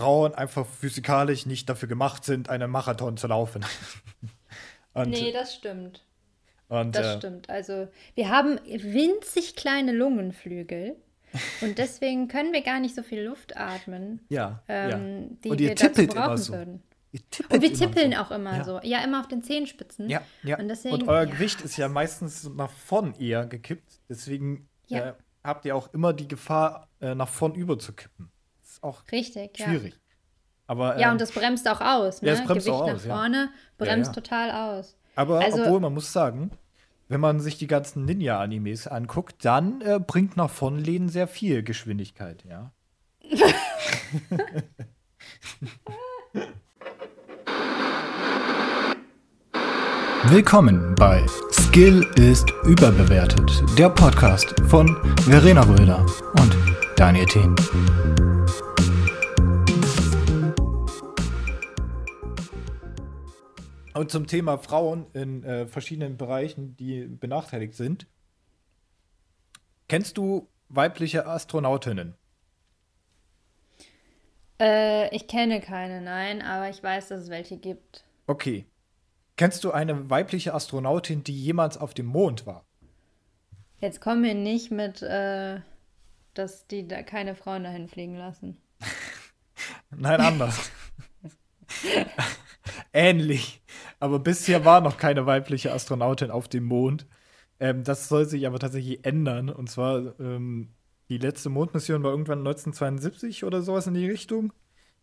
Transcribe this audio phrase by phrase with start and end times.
[0.00, 3.64] Frauen einfach physikalisch nicht dafür gemacht sind, einen Marathon zu laufen.
[4.94, 6.04] und, nee, das stimmt.
[6.68, 7.50] Und, das äh, stimmt.
[7.50, 10.96] Also wir haben winzig kleine Lungenflügel.
[11.60, 15.36] Und deswegen können wir gar nicht so viel Luft atmen, ja, ähm, ja.
[15.44, 16.52] die Und wir ihr dazu tippelt brauchen immer so.
[16.54, 16.82] würden.
[17.50, 18.18] Und wir tippeln so.
[18.18, 18.64] auch immer ja.
[18.64, 18.80] so.
[18.82, 20.08] Ja, immer auf den Zehenspitzen.
[20.08, 20.58] Ja, ja.
[20.58, 21.30] Und deswegen- euer ja.
[21.30, 24.00] Gewicht ist ja meistens nach vorn eher gekippt.
[24.08, 25.12] Deswegen äh,
[25.44, 28.28] habt ihr auch immer die Gefahr, äh, nach vorn über zu kippen.
[28.28, 28.39] Das
[28.80, 29.66] ist auch Richtig, ja.
[29.66, 29.98] schwierig.
[30.66, 32.22] Aber, Ja, ähm, und das bremst auch aus.
[32.22, 32.28] Ne?
[32.28, 33.14] Ja, es bremst Gewicht auch nach aus, ja.
[33.14, 34.22] vorne bremst ja.
[34.22, 34.96] total aus.
[35.16, 36.52] aber also- obwohl man muss sagen,
[37.08, 41.64] wenn man sich die ganzen Ninja-Animes anguckt, dann äh, bringt nach vorn lehnen sehr viel
[41.64, 42.70] Geschwindigkeit, ja.
[50.28, 56.06] Willkommen bei Skill ist überbewertet, der Podcast von Verena Röder
[56.38, 56.56] und
[56.96, 57.56] Daniel Thien.
[64.00, 68.06] Und zum Thema Frauen in äh, verschiedenen Bereichen, die benachteiligt sind.
[69.88, 72.14] Kennst du weibliche Astronautinnen?
[74.58, 78.06] Äh, ich kenne keine, nein, aber ich weiß, dass es welche gibt.
[78.26, 78.64] Okay.
[79.36, 82.64] Kennst du eine weibliche Astronautin, die jemals auf dem Mond war?
[83.80, 85.60] Jetzt kommen wir nicht mit, äh,
[86.32, 88.56] dass die da keine Frauen dahin fliegen lassen.
[89.90, 90.70] Nein, anders.
[92.92, 93.62] Ähnlich.
[93.98, 97.06] Aber bisher war noch keine weibliche Astronautin auf dem Mond.
[97.58, 99.48] Ähm, das soll sich aber tatsächlich ändern.
[99.48, 100.70] Und zwar, ähm,
[101.08, 104.52] die letzte Mondmission war irgendwann 1972 oder sowas in die Richtung,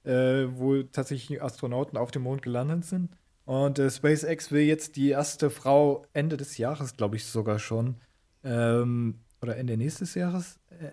[0.03, 3.11] äh, wo tatsächlich Astronauten auf dem Mond gelandet sind.
[3.45, 7.95] Und äh, SpaceX will jetzt die erste Frau Ende des Jahres, glaube ich sogar schon,
[8.43, 10.91] ähm, oder Ende nächstes Jahres, äh,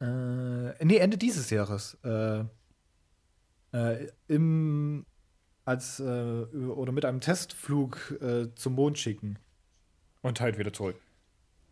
[0.00, 2.44] äh, nee, Ende dieses Jahres, äh,
[3.72, 5.06] äh, im,
[5.66, 9.38] als, äh, oder mit einem Testflug äh, zum Mond schicken
[10.22, 10.96] und halt wieder zurück.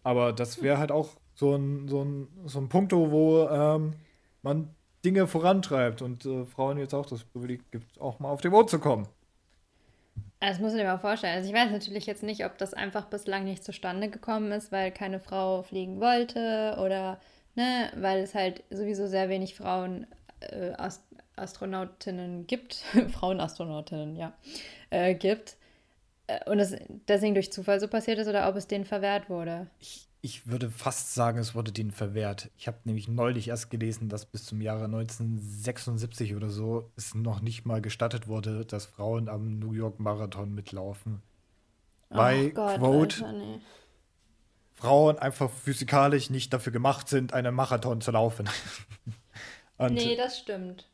[0.03, 3.95] Aber das wäre halt auch so ein, so ein, so ein Punkt, wo ähm,
[4.43, 4.75] man
[5.05, 8.69] Dinge vorantreibt und äh, Frauen jetzt auch das Privileg gibt, auch mal auf den Mond
[8.69, 9.09] zu kommen.
[10.41, 11.37] Also Das muss ich dir mal vorstellen.
[11.37, 14.91] Also ich weiß natürlich jetzt nicht, ob das einfach bislang nicht zustande gekommen ist, weil
[14.93, 17.21] keine Frau fliegen wollte oder
[17.55, 20.07] ne, weil es halt sowieso sehr wenig Frauen
[20.53, 21.03] äh, Ast
[21.37, 22.75] Astronautinnen gibt,
[23.13, 24.33] Frauenastronautinnen, ja,
[24.91, 25.57] äh, gibt.
[26.27, 26.77] Äh, Und es
[27.09, 29.67] deswegen durch Zufall so passiert ist oder ob es denen verwehrt wurde.
[29.81, 32.51] Ich, ich würde fast sagen, es wurde denen verwehrt.
[32.57, 37.41] Ich habe nämlich neulich erst gelesen, dass bis zum Jahre 1976 oder so es noch
[37.41, 41.21] nicht mal gestattet wurde, dass Frauen am New York Marathon mitlaufen.
[42.11, 43.61] Weil, Ach Gott, Quote, Alter, nee.
[44.73, 48.49] Frauen einfach physikalisch nicht dafür gemacht sind, einen Marathon zu laufen.
[49.79, 50.89] und, Nee, das stimmt.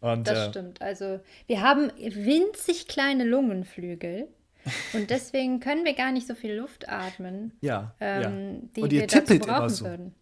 [0.00, 0.80] und Das äh, stimmt.
[0.82, 4.28] Also wir haben winzig kleine Lungenflügel
[4.92, 8.68] und deswegen können wir gar nicht so viel Luft atmen, ja, ähm, ja.
[8.76, 9.84] die Und ihr wir dazu tippelt immer brauchen so.
[9.86, 10.14] würden.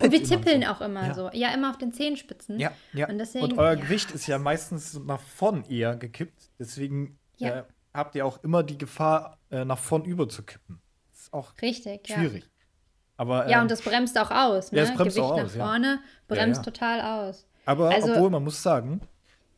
[0.00, 0.68] Und wir tippeln so.
[0.68, 1.14] auch immer Ja.
[1.14, 1.30] so.
[1.32, 2.58] Ja, immer auf den Zehenspitzen.
[2.58, 3.08] Ja, ja.
[3.08, 3.80] Und deswegen- euer ja.
[3.80, 6.50] Gewicht ist ja meistens nach vorn eher gekippt.
[6.58, 7.62] Deswegen äh,
[7.92, 10.80] habt ihr auch immer die Gefahr, äh, nach vorn über zu kippen.
[11.10, 12.16] Das ist auch Richtig, ja.
[13.20, 14.72] Aber, Ja, ähm, und das bremst auch aus.
[14.72, 14.78] Ne?
[14.78, 15.62] Ja, es bremst Gewicht auch nach aus, ja.
[15.62, 16.72] vorne bremst ja.
[16.72, 17.46] total aus.
[17.66, 19.02] aber also- obwohl man muss sagen,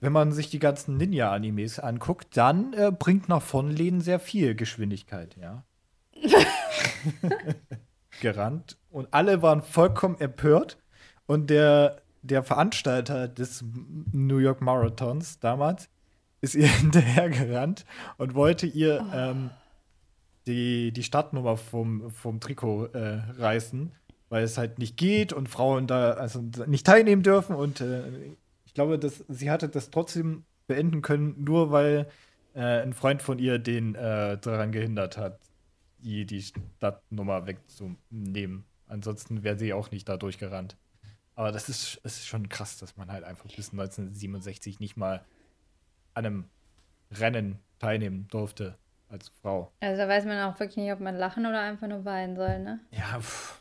[0.00, 4.56] wenn man sich die ganzen Ninja-Animes anguckt, dann äh, bringt nach vorn lehnen sehr viel
[4.56, 5.62] Geschwindigkeit, ja.
[8.20, 8.78] Gerannt.
[8.90, 10.78] Und alle waren vollkommen empört.
[11.26, 13.64] Und der, der Veranstalter des
[14.10, 15.88] New York Marathons damals
[16.40, 17.84] ist ihr hinterhergerannt
[18.18, 19.16] und wollte ihr Oh.
[19.16, 19.50] ähm,
[20.46, 23.92] die, die Startnummer vom, vom Trikot äh, reißen,
[24.28, 27.54] weil es halt nicht geht und Frauen da also nicht teilnehmen dürfen.
[27.54, 28.02] Und äh,
[28.64, 32.08] ich glaube, dass sie hatte das trotzdem beenden können, nur weil
[32.54, 35.38] äh, ein Freund von ihr den äh, daran gehindert hat,
[35.98, 38.64] die, die Startnummer wegzunehmen.
[38.88, 40.76] Ansonsten wäre sie auch nicht da durchgerannt.
[41.34, 45.24] Aber das ist, es ist schon krass, dass man halt einfach bis 1967 nicht mal
[46.14, 46.44] an einem
[47.10, 48.76] Rennen teilnehmen durfte
[49.12, 49.70] als Frau.
[49.80, 52.58] Also da weiß man auch wirklich nicht, ob man lachen oder einfach nur weinen soll,
[52.58, 52.80] ne?
[52.90, 53.60] Ja, pff.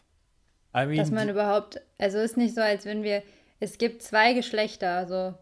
[0.76, 3.24] I mean, Dass man überhaupt, also ist nicht so, als wenn wir,
[3.60, 5.34] es gibt zwei Geschlechter, so.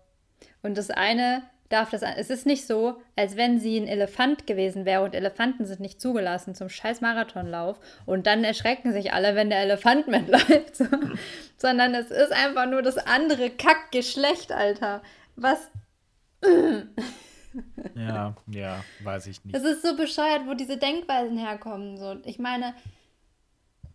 [0.64, 4.86] Und das eine darf das, es ist nicht so, als wenn sie ein Elefant gewesen
[4.86, 9.52] wäre und Elefanten sind nicht zugelassen zum scheiß Marathonlauf und dann erschrecken sich alle, wenn
[9.52, 10.86] der Elefant mitläuft, so.
[11.58, 15.04] sondern es ist einfach nur das andere Kackgeschlecht, Alter.
[15.36, 15.70] Was,
[17.96, 19.56] ja, ja, weiß ich nicht.
[19.56, 22.16] es ist so bescheuert, wo diese Denkweisen herkommen, so.
[22.26, 22.74] Ich meine,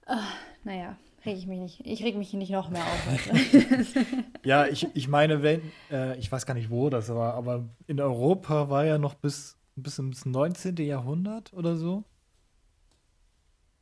[0.07, 0.27] ah,
[0.65, 1.81] naja, reg ich mich nicht.
[1.85, 3.31] Ich reg mich nicht noch mehr auf.
[4.45, 8.01] ja, ich, ich meine, wenn, äh, ich weiß gar nicht, wo das war, aber in
[8.01, 10.77] Europa war ja noch bis, bis ins 19.
[10.77, 12.05] Jahrhundert oder so.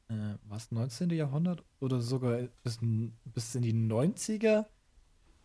[0.08, 1.10] Äh, was, 19.
[1.10, 1.64] Jahrhundert?
[1.80, 2.78] Oder sogar bis,
[3.24, 4.66] bis in die 90er?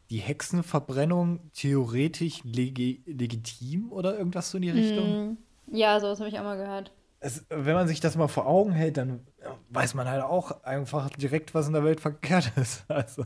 [0.10, 5.32] Die Hexenverbrennung theoretisch legi legitim oder irgendwas so in die Richtung?
[5.32, 5.38] Mm,
[5.76, 8.72] ja, sowas habe ich auch mal gehört es, wenn man sich das mal vor Augen
[8.72, 9.26] hält, dann
[9.70, 12.86] weiß man halt auch einfach direkt, was in der Welt verkehrt ist.
[12.88, 13.26] Also,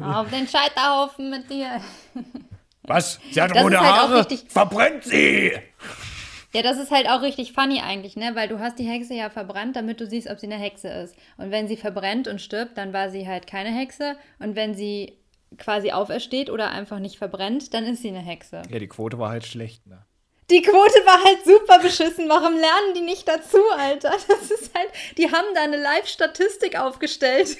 [0.00, 1.80] Auf den Scheiterhaufen mit dir.
[2.86, 3.18] Was?
[3.30, 4.26] Sie hat rote halt Haare?
[4.48, 5.52] Verbrennt sie!
[6.52, 8.32] Ja, das ist halt auch richtig funny eigentlich, ne?
[8.34, 11.16] Weil du hast die Hexe ja verbrannt, damit du siehst, ob sie eine Hexe ist.
[11.38, 14.16] Und wenn sie verbrennt und stirbt, dann war sie halt keine Hexe.
[14.38, 15.14] Und wenn sie
[15.58, 18.62] quasi aufersteht oder einfach nicht verbrennt, dann ist sie eine Hexe.
[18.68, 20.04] Ja, die Quote war halt schlecht, ne?
[20.50, 22.28] Die Quote war halt super beschissen.
[22.28, 24.12] Warum lernen die nicht dazu, Alter?
[24.28, 27.56] Das ist halt, die haben da eine Live-Statistik aufgestellt.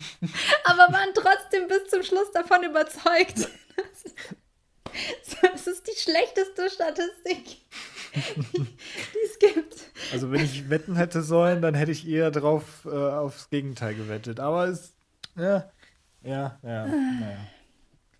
[0.64, 3.48] Aber waren trotzdem bis zum Schluss davon überzeugt.
[5.40, 7.62] Das ist die schlechteste Statistik,
[8.14, 9.74] die es gibt.
[10.12, 14.38] Also, wenn ich wetten hätte sollen, dann hätte ich eher drauf äh, aufs Gegenteil gewettet.
[14.38, 14.92] Aber es.
[15.34, 15.70] Ja,
[16.22, 17.38] ja, ja, naja.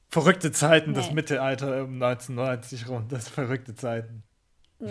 [0.08, 0.96] Verrückte Zeiten, nee.
[0.96, 3.06] das Mittelalter um 1990 rum.
[3.08, 4.22] Das verrückte Zeiten.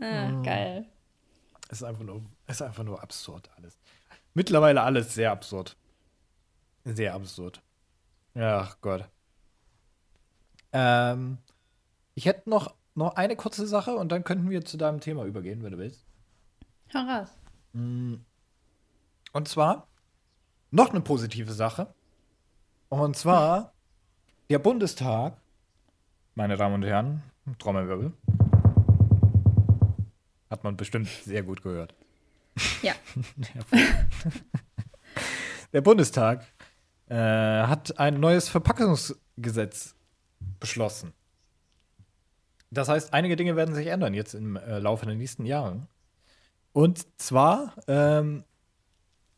[0.00, 0.42] ah, mhm.
[0.42, 0.86] Geil.
[1.68, 3.78] Es ist einfach nur, ist einfach nur absurd alles.
[4.34, 5.76] Mittlerweile alles sehr absurd.
[6.84, 7.60] Sehr absurd.
[8.34, 9.08] Ach Gott.
[10.72, 11.38] Ähm,
[12.14, 15.62] ich hätte noch, noch eine kurze Sache und dann könnten wir zu deinem Thema übergehen,
[15.62, 16.06] wenn du willst.
[16.88, 17.28] Heraus.
[17.72, 18.16] Mm.
[19.32, 19.86] Und zwar
[20.72, 21.94] noch eine positive Sache.
[22.88, 23.72] Und zwar
[24.50, 25.40] der Bundestag,
[26.34, 27.22] meine Damen und Herren,
[27.58, 28.12] Trommelwirbel.
[30.50, 31.94] Hat man bestimmt sehr gut gehört.
[32.82, 32.92] Ja.
[35.72, 36.44] der Bundestag
[37.08, 39.94] äh, hat ein neues Verpackungsgesetz
[40.60, 41.12] beschlossen.
[42.70, 45.86] Das heißt, einige Dinge werden sich ändern jetzt im äh, Laufe der nächsten Jahre.
[46.72, 48.44] Und zwar ähm,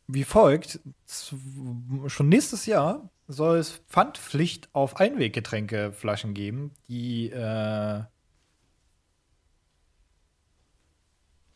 [0.07, 8.03] wie folgt: Schon nächstes Jahr soll es Pfandpflicht auf Einweggetränkeflaschen geben, die äh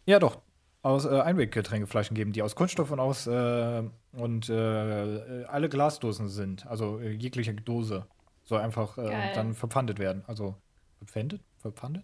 [0.06, 0.42] ja doch
[0.82, 6.66] aus äh, Einweggetränkeflaschen geben, die aus Kunststoff und aus äh, und äh, alle Glasdosen sind,
[6.68, 8.08] also äh, jegliche Dose
[8.44, 10.56] soll einfach äh, dann verpfandet werden, also
[10.98, 12.04] verpfändet, verpfandet.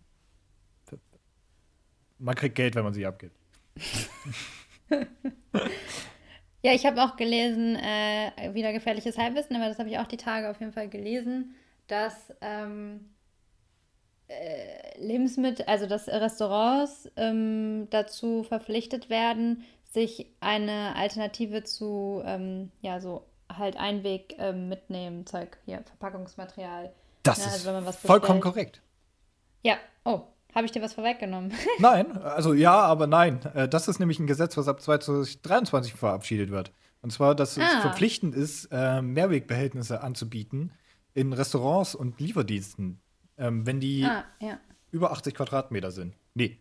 [0.86, 1.00] Ver
[2.20, 3.36] man kriegt Geld, wenn man sie abgibt.
[6.66, 10.18] Ja, ich habe auch gelesen, äh, wieder gefährliches Halbwissen, aber das habe ich auch die
[10.18, 11.54] Tage auf jeden Fall gelesen,
[11.86, 13.12] dass ähm,
[14.28, 23.00] äh, Lebensmittel, also dass Restaurants ähm, dazu verpflichtet werden, sich eine Alternative zu, ähm, ja,
[23.00, 26.92] so halt Einweg ähm, mitnehmen, Zeug, hier, Verpackungsmaterial.
[27.22, 28.82] Das ne, also, ist vollkommen korrekt.
[29.62, 30.22] Ja, oh,
[30.56, 31.52] habe ich dir was vorweggenommen?
[31.80, 33.42] nein, also ja, aber nein.
[33.54, 36.72] Äh, das ist nämlich ein Gesetz, was ab 2023 verabschiedet wird.
[37.02, 37.62] Und zwar, dass ah.
[37.62, 40.72] es verpflichtend ist, äh, Mehrwegbehältnisse anzubieten
[41.14, 43.02] in Restaurants und Lieferdiensten,
[43.38, 44.58] ähm, wenn die ah, ja.
[44.92, 46.16] über 80 Quadratmeter sind.
[46.34, 46.58] Nee.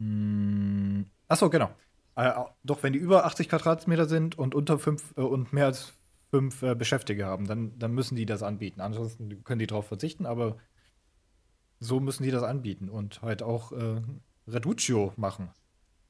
[0.00, 1.06] Hm.
[1.28, 1.70] Achso, genau.
[2.16, 2.32] Äh,
[2.64, 5.92] doch, wenn die über 80 Quadratmeter sind und unter fünf und mehr als
[6.30, 8.82] fünf Beschäftigte haben, dann, dann müssen die das anbieten.
[8.82, 10.58] Ansonsten können die darauf verzichten, aber
[11.80, 14.00] so müssen die das anbieten und halt auch äh,
[14.46, 15.50] Reduccio machen.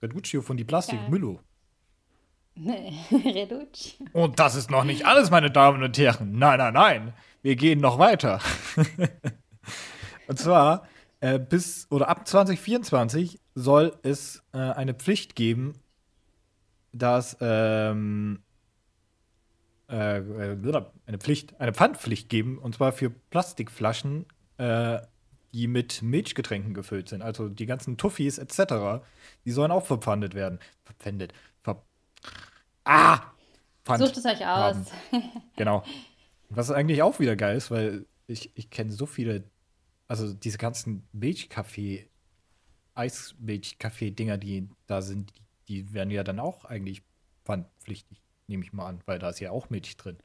[0.03, 1.11] Reduccio von die Plastik Geil.
[1.11, 1.41] Müllo.
[2.55, 4.07] Nee, Reduccio.
[4.13, 6.39] Und das ist noch nicht alles, meine Damen und Herren.
[6.39, 7.13] Nein, nein, nein.
[7.43, 8.41] Wir gehen noch weiter.
[10.27, 10.87] und zwar
[11.21, 15.75] äh, bis oder ab 2024 soll es äh, eine Pflicht geben,
[16.93, 18.43] dass ähm,
[19.91, 24.27] äh, äh eine Pflicht, eine Pfandpflicht geben, und zwar für Plastikflaschen
[24.59, 24.99] äh,
[25.53, 27.23] die mit Milchgetränken gefüllt sind.
[27.23, 29.05] Also die ganzen Tuffis etc.,
[29.45, 30.59] die sollen auch verpfandet werden.
[30.85, 31.33] Verpfändet.
[31.63, 31.83] Ver
[32.85, 33.21] ah!
[33.85, 34.77] Pfand Sucht es euch aus.
[35.57, 35.83] genau.
[36.51, 39.45] Was eigentlich auch wieder geil ist, weil ich, ich kenne so viele,
[40.07, 42.09] also diese ganzen Milchkaffee,
[42.95, 47.03] Eismilchkaffee-Dinger, die da sind, die, die werden ja dann auch eigentlich
[47.45, 50.19] pfandpflichtig, nehme ich mal an, weil da ist ja auch Milch drin.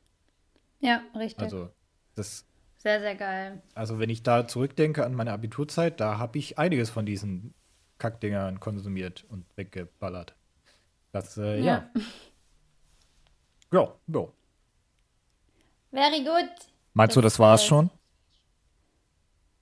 [0.79, 1.41] Ja, richtig.
[1.41, 1.69] Also
[2.15, 2.45] das
[2.83, 3.61] sehr, sehr geil.
[3.73, 7.53] Also, wenn ich da zurückdenke an meine Abiturzeit, da habe ich einiges von diesen
[7.97, 10.35] Kackdingern konsumiert und weggeballert.
[11.13, 11.89] Das, äh, ja.
[13.71, 14.27] Ja, ja.
[15.91, 16.49] Very good.
[16.93, 17.89] Meinst du, das war's schon?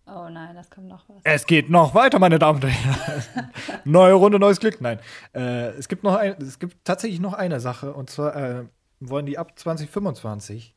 [0.08, 1.22] Oh nein, das kommt noch was.
[1.24, 3.52] Es geht noch weiter, meine Damen und Herren.
[3.86, 4.82] Neue Runde, neues Glück.
[4.82, 5.00] Nein.
[5.34, 7.94] Äh, es gibt noch ein, es gibt tatsächlich noch eine Sache.
[7.94, 8.66] Und zwar äh,
[9.00, 10.76] wollen die ab 2025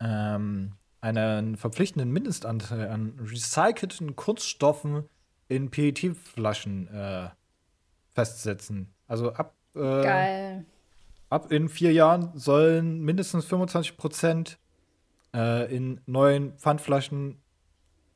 [0.00, 0.72] ähm,
[1.02, 5.04] einen verpflichtenden Mindestanteil an recycelten Kunststoffen
[5.48, 7.28] in PET-Flaschen äh,
[8.14, 8.94] festsetzen.
[9.08, 10.64] Also ab, äh, Geil.
[11.28, 14.58] ab in vier Jahren sollen mindestens 25 Prozent
[15.34, 17.40] äh, in neuen Pfandflaschen.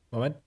[0.09, 0.37] Moment,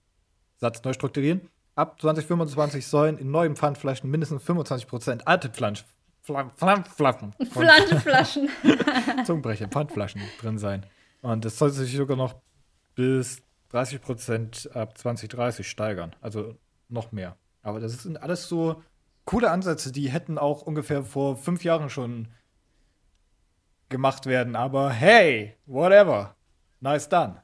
[0.57, 1.41] Satz neu strukturieren.
[1.75, 5.85] Ab 2025 sollen in neuen Pfandflaschen mindestens 25 Prozent alte Pflanz
[6.23, 7.33] Fla- Pfandflaschen.
[7.45, 8.49] Pfandflaschen.
[9.25, 10.85] Zungenbrecher, Pfandflaschen drin sein.
[11.21, 12.35] Und das soll sich sogar noch
[12.95, 16.15] bis 30 Prozent ab 2030 steigern.
[16.21, 16.55] Also
[16.89, 17.37] noch mehr.
[17.61, 18.83] Aber das sind alles so
[19.25, 22.27] coole Ansätze, die hätten auch ungefähr vor fünf Jahren schon
[23.89, 24.55] gemacht werden.
[24.55, 26.35] Aber hey, whatever.
[26.79, 27.43] Nice done.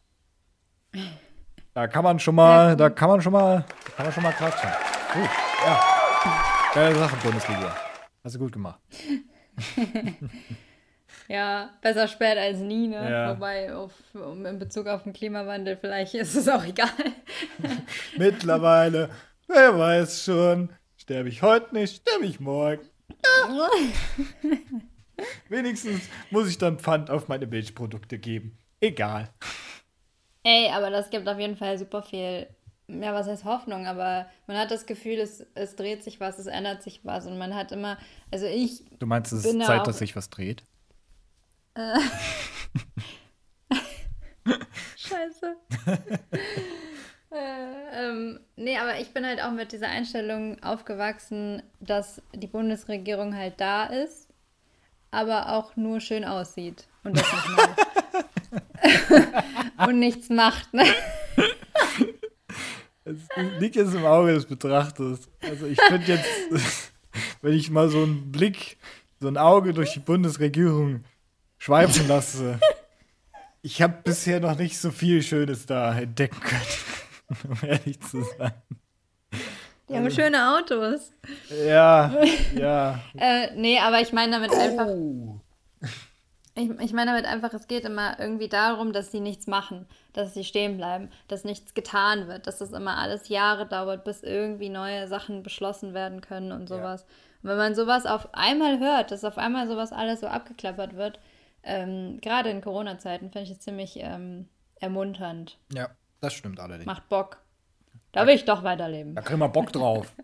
[1.74, 4.34] Da kann man schon mal, da kann man schon mal, da kann man schon mal
[4.34, 4.70] klatschen.
[5.14, 5.30] Gut,
[5.64, 5.82] ja.
[6.74, 7.76] Geile Sache, Bundesliga.
[8.24, 8.80] Hast du gut gemacht.
[11.28, 13.10] Ja, besser spät als nie, ne?
[13.12, 13.30] Ja.
[13.36, 16.90] Wobei, auf, um, in Bezug auf den Klimawandel, vielleicht ist es auch egal.
[18.18, 19.10] Mittlerweile,
[19.48, 22.88] wer weiß schon, sterbe ich heute nicht, sterbe ich morgen.
[25.50, 28.58] Wenigstens muss ich dann Pfand auf meine Milchprodukte geben.
[28.80, 29.30] Egal.
[30.44, 32.48] Ey, aber das gibt auf jeden Fall super viel,
[32.88, 36.46] ja, was heißt Hoffnung, aber man hat das Gefühl, es, es dreht sich was, es
[36.46, 37.98] ändert sich was und man hat immer,
[38.32, 40.64] also ich Du meinst, es ist da Zeit, auch- dass sich was dreht?
[44.98, 45.56] Scheiße.
[47.32, 53.36] äh, ähm, nee, aber ich bin halt auch mit dieser Einstellung aufgewachsen, dass die Bundesregierung
[53.36, 54.28] halt da ist,
[55.12, 57.86] aber auch nur schön aussieht und das nicht macht.
[59.88, 60.74] und nichts macht.
[60.74, 60.84] Ne?
[63.04, 63.18] Es
[63.60, 65.30] liegt jetzt im Auge des Betrachters.
[65.42, 66.92] Also ich finde jetzt,
[67.42, 68.80] wenn ich mal so einen Blick,
[69.20, 71.04] so ein Auge durch die Bundesregierung
[71.58, 72.60] schweifen lasse,
[73.62, 78.54] ich habe bisher noch nicht so viel Schönes da entdecken können, um ehrlich zu sein.
[79.90, 81.12] Die haben schöne Autos.
[81.66, 82.14] Ja,
[82.56, 83.00] ja.
[83.18, 85.40] Äh, nee, aber ich meine damit einfach, Oh.
[86.56, 90.34] ich, ich meine damit einfach, es geht immer irgendwie darum, dass sie nichts machen, dass
[90.34, 94.70] sie stehen bleiben, dass nichts getan wird, dass das immer alles Jahre dauert, bis irgendwie
[94.70, 97.06] neue Sachen beschlossen werden können und sowas.
[97.42, 101.20] Und wenn man sowas auf einmal hört, dass auf einmal sowas alles so abgeklappert wird,
[101.68, 104.48] ähm, gerade in Corona-Zeiten, finde ich es ziemlich ähm,
[104.80, 105.60] ermunternd.
[105.74, 105.90] Ja,
[106.22, 106.86] das stimmt allerdings.
[106.86, 107.42] Macht Bock.
[108.12, 109.16] Da will ich doch weiterleben.
[109.16, 110.16] Da kriegen wir Bock drauf.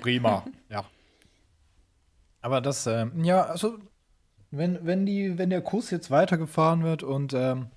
[0.00, 0.84] Prima, ja.
[2.40, 3.78] Aber das, ähm, ja, also,
[4.50, 7.70] wenn, wenn, die, wenn der Kurs jetzt weitergefahren wird und ähm,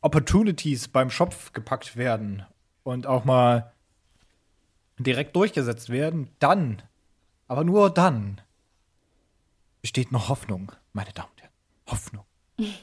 [0.00, 2.44] Opportunities beim Schopf gepackt werden
[2.82, 3.72] und auch mal
[4.98, 6.82] direkt durchgesetzt werden, dann,
[7.46, 8.40] aber nur dann,
[9.80, 11.52] besteht noch Hoffnung, meine Damen und Herren.
[11.86, 12.24] Hoffnung.
[12.58, 12.74] Ja.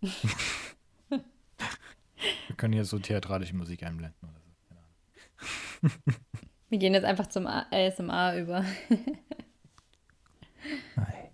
[2.48, 4.50] Wir können hier so theatralische Musik einblenden oder so.
[4.68, 4.94] Keine Ahnung.
[6.68, 8.64] Wir gehen jetzt einfach zum ASMR über.
[10.96, 11.30] Hi.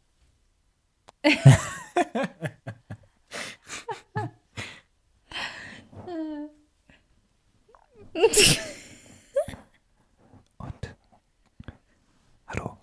[10.58, 10.96] Und
[12.46, 12.76] hallo,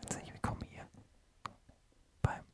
[0.00, 0.86] herzlich willkommen hier
[2.22, 2.44] beim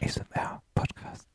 [0.00, 1.28] ASMR Podcast.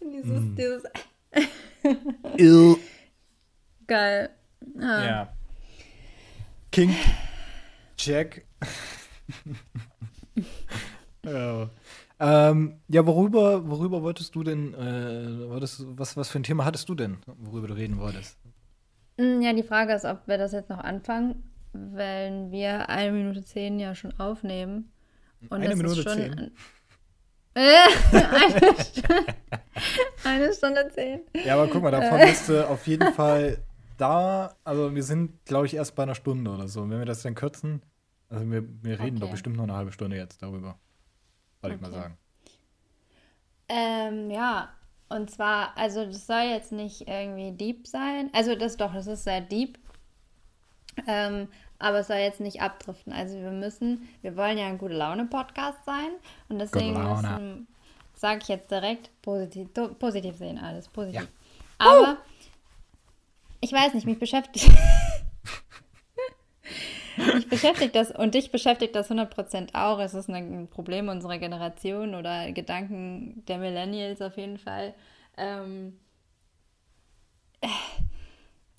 [0.00, 0.82] Dieses, dieses
[2.36, 2.76] Ill.
[3.86, 4.30] geil.
[4.78, 5.04] Ah.
[5.04, 5.32] Ja.
[6.70, 6.94] King
[7.98, 8.44] Jack.
[11.24, 11.70] ja.
[12.22, 16.88] Ähm, ja, worüber, worüber wolltest du denn, äh, wolltest, was, was für ein Thema hattest
[16.88, 18.38] du denn, worüber du reden wolltest?
[19.16, 23.44] Mm, Ja, die Frage ist, ob wir das jetzt noch anfangen, wenn wir eine Minute
[23.44, 24.90] zehn ja schon aufnehmen.
[25.48, 26.50] Und Eine Minute ist schon zehn?
[27.54, 27.60] Äh,
[28.12, 29.34] eine, Stunde,
[30.24, 31.20] eine Stunde zehn.
[31.44, 33.58] Ja, aber guck mal, davon müsste auf jeden Fall
[33.98, 36.82] da, also wir sind, glaube ich, erst bei einer Stunde oder so.
[36.82, 37.82] Und wenn wir das dann kürzen,
[38.28, 39.32] also wir, wir reden doch Okay.
[39.32, 40.78] bestimmt noch eine halbe Stunde jetzt darüber.
[41.60, 41.96] Soll ich mal Okay.
[42.00, 42.18] sagen.
[43.68, 44.68] Ähm, ja,
[45.10, 48.30] und zwar, also das soll jetzt nicht irgendwie deep sein.
[48.32, 49.76] Also das doch, das ist sehr deep.
[51.06, 51.48] Ähm,
[51.80, 53.12] aber es soll jetzt nicht abdriften.
[53.12, 56.10] Also wir müssen, wir wollen ja ein gute Laune-Podcast sein.
[56.48, 57.28] Und deswegen Laune.
[57.28, 57.68] müssen,
[58.14, 61.26] sage ich jetzt direkt, positiv, positiv sehen alles, positiv.
[61.78, 62.18] Aber
[63.60, 64.70] ich weiß nicht, mich beschäftigt.
[67.50, 69.98] beschäftigt das und dich beschäftigt das 100% auch.
[69.98, 74.94] Es ist ein Problem unserer Generation oder Gedanken der Millennials auf jeden Fall.
[75.36, 75.98] Ähm,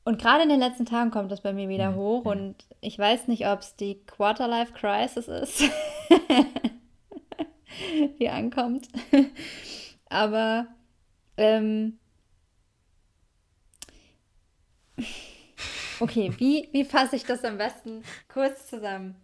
[0.03, 3.27] und gerade in den letzten Tagen kommt das bei mir wieder hoch und ich weiß
[3.27, 5.63] nicht, ob es die Quarterlife Crisis ist,
[8.19, 8.87] die ankommt.
[10.09, 10.67] Aber
[11.37, 11.99] ähm,
[16.01, 19.15] okay, wie, wie fasse ich das am besten kurz zusammen?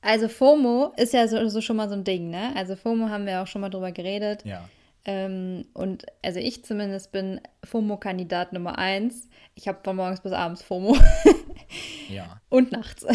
[0.00, 2.52] Also FOMO ist ja so, so schon mal so ein Ding, ne?
[2.56, 4.44] Also FOMO haben wir auch schon mal drüber geredet.
[4.44, 4.68] Ja.
[5.06, 9.28] Ähm, und also ich zumindest bin FOMO-Kandidat Nummer eins.
[9.54, 10.96] Ich habe von morgens bis abends FOMO.
[12.08, 12.40] ja.
[12.48, 13.06] Und nachts.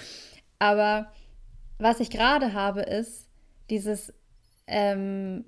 [0.58, 1.12] Aber
[1.78, 3.28] was ich gerade habe, ist
[3.70, 4.12] dieses
[4.66, 5.44] ähm,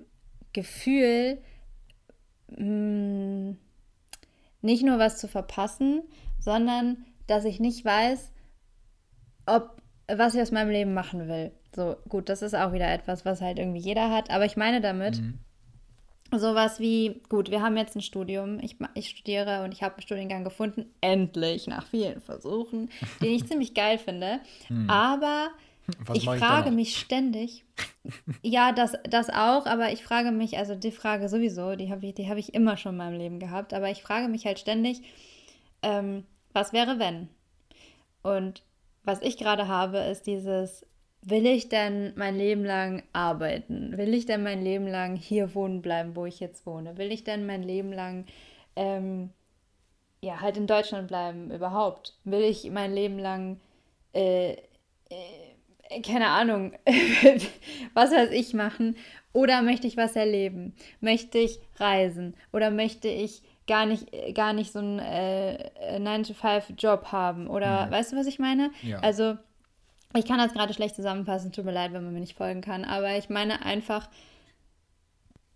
[0.53, 1.41] Gefühl,
[2.49, 3.57] mh, mm,
[4.61, 6.03] nicht nur was zu verpassen,
[6.39, 8.31] sondern dass ich nicht weiß,
[9.45, 11.51] ob was ich aus meinem Leben machen will.
[11.73, 14.29] So, gut, das ist auch wieder etwas, was halt irgendwie jeder hat.
[14.29, 15.39] Aber ich meine damit, mhm
[16.39, 20.01] sowas wie, gut, wir haben jetzt ein Studium, ich, ich studiere und ich habe einen
[20.01, 22.89] Studiengang gefunden, endlich, nach vielen Versuchen,
[23.21, 24.39] den ich ziemlich geil finde.
[24.67, 24.89] Hm.
[24.89, 25.49] Aber
[26.05, 27.65] Was ich frage ich mich ständig,
[28.41, 32.29] ja, das, das auch, aber ich frage mich, also die Frage sowieso, die habe ich,
[32.29, 35.01] hab ich immer schon in meinem Leben gehabt, aber ich frage mich halt ständig,
[35.81, 37.29] ähm, was wäre wenn?
[38.23, 38.63] Und
[39.03, 40.85] was ich gerade habe, ist dieses,
[41.21, 43.97] will ich denn mein Leben lang arbeiten?
[43.97, 46.97] Will ich denn mein Leben lang hier wohnen bleiben, wo ich jetzt wohne?
[46.97, 48.25] Will ich denn mein Leben lang
[48.75, 49.31] ähm,
[50.21, 52.17] ja halt in Deutschland bleiben überhaupt?
[52.23, 53.59] Will ich mein Leben lang
[54.13, 54.57] äh, äh,
[56.05, 56.73] keine Ahnung,
[57.93, 58.95] was weiß ich machen?
[59.33, 60.73] Oder möchte ich was erleben?
[60.99, 62.35] Möchte ich reisen?
[62.51, 67.47] Oder möchte ich gar nicht, gar nicht so einen äh, 9-to-5-Job haben?
[67.47, 67.91] Oder mhm.
[67.91, 68.71] weißt du, was ich meine?
[68.81, 68.99] Ja.
[68.99, 69.37] Also
[70.13, 72.83] ich kann das gerade schlecht zusammenfassen, tut mir leid, wenn man mir nicht folgen kann,
[72.83, 74.09] aber ich meine einfach,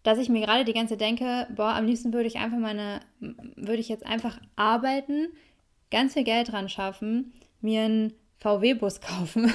[0.04, 3.02] dass ich mir gerade die ganze Zeit denke, boah, am liebsten würde ich einfach meine,
[3.20, 5.28] würde ich jetzt einfach arbeiten,
[5.92, 9.52] ganz viel Geld dran schaffen, mir einen VW-Bus kaufen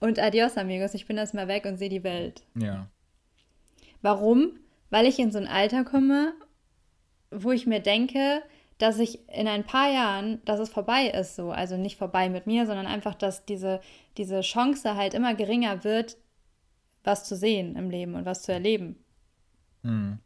[0.00, 2.42] und adios, amigos, ich bin erstmal weg und sehe die Welt.
[2.54, 2.88] Ja.
[4.02, 4.58] Warum?
[4.90, 6.32] Weil ich in so ein Alter komme,
[7.30, 8.42] wo ich mir denke,
[8.78, 11.50] dass ich in ein paar Jahren, dass es vorbei ist so.
[11.50, 13.80] Also nicht vorbei mit mir, sondern einfach, dass diese,
[14.16, 16.16] diese Chance halt immer geringer wird,
[17.02, 19.04] was zu sehen im Leben und was zu erleben.
[19.82, 20.20] Mhm.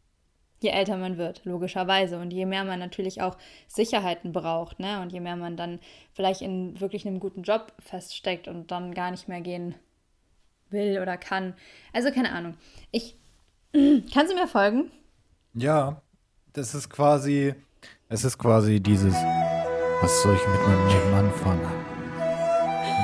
[0.62, 2.18] Je älter man wird, logischerweise.
[2.18, 5.00] Und je mehr man natürlich auch Sicherheiten braucht, ne?
[5.02, 5.80] Und je mehr man dann
[6.12, 9.74] vielleicht in wirklich einem guten Job feststeckt und dann gar nicht mehr gehen
[10.70, 11.54] will oder kann.
[11.92, 12.54] Also keine Ahnung.
[12.90, 13.16] Ich.
[13.72, 14.90] Kannst du mir folgen?
[15.54, 16.00] Ja,
[16.52, 17.54] das ist quasi
[18.12, 21.66] es ist quasi dieses, was soll ich mit meinem Leben anfangen?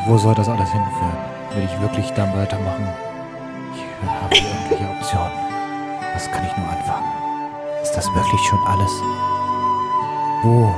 [0.07, 1.17] Wo soll das alles hinführen?
[1.55, 2.87] Will ich wirklich dann weitermachen?
[3.75, 5.33] Ich habe irgendwelche Optionen.
[6.13, 7.28] Was kann ich nur anfangen?
[7.89, 8.91] Ist das wirklich schon alles?
[10.43, 10.75] Wo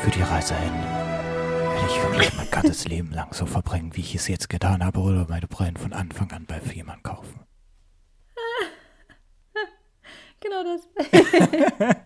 [0.00, 0.74] führt die Reise hin?
[0.74, 5.00] Will ich wirklich mein ganzes Leben lang so verbringen, wie ich es jetzt getan habe,
[5.00, 7.40] oder meine Brillen von Anfang an bei jemandem kaufen?
[10.40, 10.88] genau das.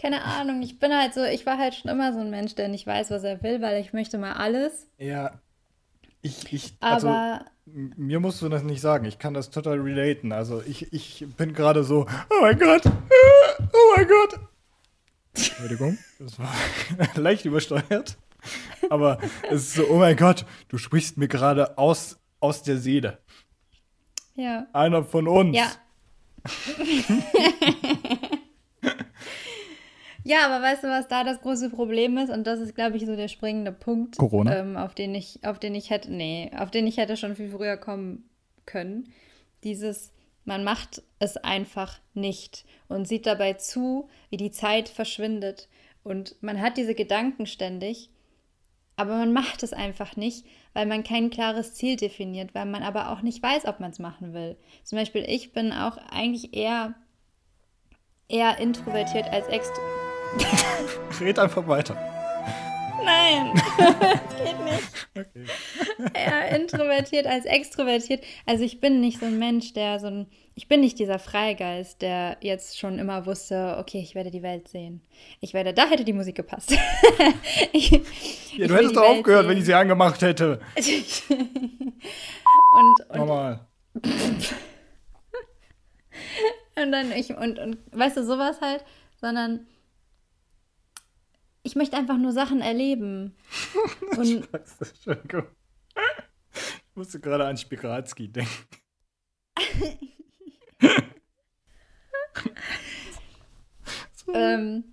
[0.00, 2.66] keine Ahnung, ich bin halt so, ich war halt schon immer so ein Mensch, der
[2.66, 4.88] nicht weiß, was er will, weil ich möchte mal alles.
[4.98, 5.40] Ja.
[6.22, 9.04] Ich, ich, also, aber mir musst du das nicht sagen.
[9.04, 10.32] Ich kann das total relaten.
[10.32, 12.82] Also ich, ich bin gerade so, oh mein Gott,
[13.72, 14.40] oh mein Gott.
[15.34, 16.52] Entschuldigung, das war
[17.14, 18.16] leicht übersteuert.
[18.90, 19.18] Aber
[19.50, 23.18] es ist so, oh mein Gott, du sprichst mir gerade aus, aus der Seele.
[24.34, 24.66] Ja.
[24.72, 25.56] Einer von uns.
[25.56, 25.70] Ja.
[30.24, 32.30] Ja, aber weißt du, was da das große Problem ist?
[32.30, 34.56] Und das ist, glaube ich, so der springende Punkt, Corona.
[34.56, 37.50] Ähm, auf den ich, auf den ich hätte, nee, auf den ich hätte schon viel
[37.50, 38.28] früher kommen
[38.66, 39.12] können.
[39.64, 40.12] Dieses,
[40.44, 45.68] man macht es einfach nicht und sieht dabei zu, wie die Zeit verschwindet.
[46.04, 48.10] Und man hat diese Gedanken ständig,
[48.96, 53.10] aber man macht es einfach nicht, weil man kein klares Ziel definiert, weil man aber
[53.10, 54.56] auch nicht weiß, ob man es machen will.
[54.84, 56.94] Zum Beispiel, ich bin auch eigentlich eher,
[58.28, 60.01] eher introvertiert als extrovertiert
[61.20, 61.96] Red einfach weiter.
[63.04, 65.08] Nein, das geht nicht.
[65.14, 65.44] Okay.
[66.14, 68.24] Eher introvertiert als extrovertiert.
[68.46, 72.02] Also ich bin nicht so ein Mensch, der so ein, ich bin nicht dieser Freigeist,
[72.02, 75.02] der jetzt schon immer wusste, okay, ich werde die Welt sehen.
[75.40, 76.72] Ich werde, da hätte die Musik gepasst.
[77.72, 77.90] ich,
[78.56, 79.50] ja, du hättest doch aufgehört, sehen.
[79.50, 80.60] wenn ich sie angemacht hätte.
[80.76, 83.66] und, und Normal.
[86.76, 88.84] und dann ich, und, und weißt du, sowas halt,
[89.20, 89.66] sondern
[91.62, 93.36] ich möchte einfach nur Sachen erleben.
[94.16, 95.46] Und Scheiße, Entschuldigung.
[95.94, 98.50] Ich musste gerade an Spiralski denken.
[104.12, 104.92] so, ähm,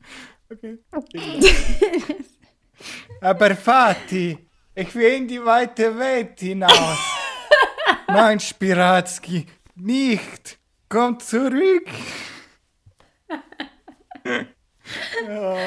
[0.49, 0.77] okay.
[3.21, 4.37] Aber Vati,
[4.75, 6.99] ich will in die weite Welt hinaus.
[8.07, 10.57] Nein, Spiratski, nicht.
[10.87, 11.87] Komm zurück.
[15.27, 15.57] ja.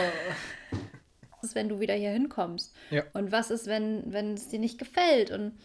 [1.42, 2.74] Ist, wenn du wieder hier hinkommst?
[2.90, 3.04] Ja.
[3.12, 5.30] Und was ist, wenn, wenn es dir nicht gefällt?
[5.30, 5.58] Und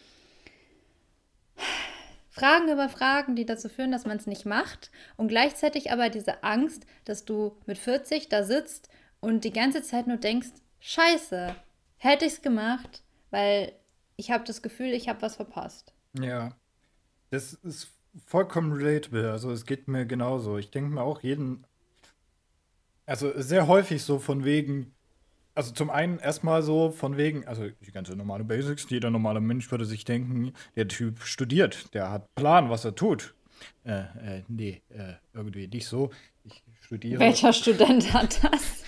[2.30, 4.90] Fragen über Fragen, die dazu führen, dass man es nicht macht.
[5.16, 8.88] Und gleichzeitig aber diese Angst, dass du mit 40 da sitzt
[9.20, 11.54] und die ganze Zeit nur denkst, scheiße,
[11.96, 13.72] hätte ich es gemacht, weil
[14.16, 15.92] ich habe das Gefühl, ich habe was verpasst.
[16.18, 16.56] Ja,
[17.30, 17.88] das ist
[18.24, 19.30] vollkommen relatable.
[19.30, 20.58] Also es geht mir genauso.
[20.58, 21.66] Ich denke mir auch jeden,
[23.06, 24.94] also sehr häufig so von wegen,
[25.58, 29.68] also zum einen erstmal so von wegen, also die ganze normale Basics, jeder normale Mensch
[29.72, 33.34] würde sich denken, der Typ studiert, der hat Plan, was er tut.
[33.82, 36.10] Äh, äh, nee, äh, irgendwie nicht so.
[36.44, 37.18] Ich studiere.
[37.18, 38.84] Welcher Student hat das?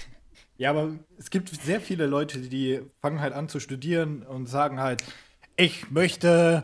[0.59, 4.79] Ja, aber es gibt sehr viele Leute, die fangen halt an zu studieren und sagen
[4.79, 5.03] halt,
[5.57, 6.63] ich möchte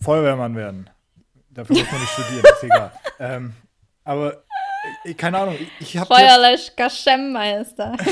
[0.00, 0.90] Feuerwehrmann werden.
[1.50, 2.92] Dafür muss man nicht studieren, ist egal.
[3.20, 3.52] Ähm,
[4.02, 4.42] aber
[5.16, 7.96] keine Ahnung, ich, habe Feuerlöschker Schemmmeister.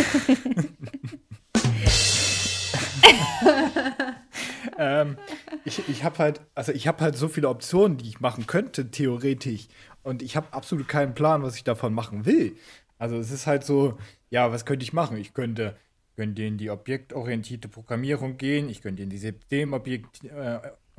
[4.78, 5.16] ähm,
[5.64, 8.90] ich, ich habe halt, also ich habe halt so viele Optionen, die ich machen könnte,
[8.90, 9.68] theoretisch.
[10.02, 12.56] Und ich habe absolut keinen Plan, was ich davon machen will.
[12.98, 13.98] Also es ist halt so,
[14.30, 15.16] ja, was könnte ich machen?
[15.16, 15.76] Ich könnte,
[16.16, 19.18] könnte in die objektorientierte Programmierung gehen, ich könnte in die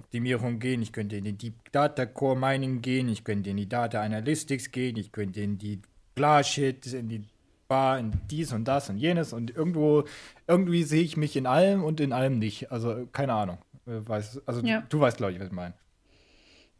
[0.01, 3.69] Systemoptimierung gehen, ich könnte in die Deep Data Core Mining gehen, ich könnte in die
[3.69, 5.81] Data Analytics gehen, ich könnte in die
[6.15, 7.23] Glassheet, in die
[7.67, 10.03] Bar, in dies und das und jenes und irgendwo,
[10.47, 12.71] irgendwie sehe ich mich in allem und in allem nicht.
[12.71, 13.59] Also keine Ahnung.
[13.87, 14.81] Äh, Weiß, also Ja.
[14.81, 15.73] du, du weißt, glaube ich, was ich meine.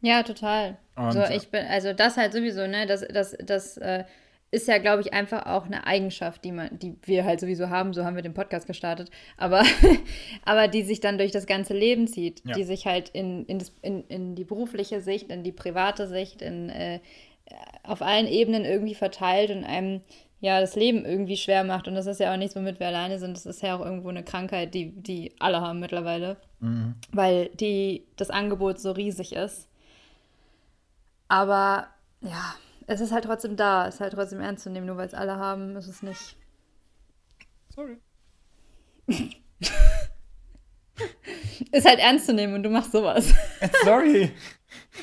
[0.02, 0.76] Ja, total.
[0.96, 2.86] Und, so, äh, ich bin, also das halt sowieso, ne?
[2.86, 4.04] Das, das, das äh,
[4.52, 7.92] ist ja, glaube ich, einfach auch eine Eigenschaft, die man, die wir halt sowieso haben,
[7.94, 9.64] so haben wir den Podcast gestartet, aber,
[10.44, 12.54] aber die sich dann durch das ganze Leben zieht, Ja.
[12.54, 16.42] die sich halt in, in, das, in, in die berufliche Sicht, in die private Sicht,
[16.42, 17.00] in äh,
[17.82, 20.02] auf allen Ebenen irgendwie verteilt und einem
[20.40, 21.88] ja das Leben irgendwie schwer macht.
[21.88, 23.36] Und das ist ja auch nichts, womit wir alleine sind.
[23.36, 26.94] Das ist ja auch irgendwo eine Krankheit, die, die alle haben mittlerweile, Mhm.
[27.12, 29.68] weil die, das Angebot so riesig ist.
[31.28, 31.86] Aber
[32.20, 32.54] ja,
[32.92, 35.14] es ist halt trotzdem da, es ist halt trotzdem ernst zu nehmen, nur weil es
[35.14, 36.36] alle haben, ist es nicht.
[37.70, 37.98] Sorry.
[41.72, 43.32] Ist halt ernst zu nehmen und du machst sowas.
[43.84, 44.30] Sorry.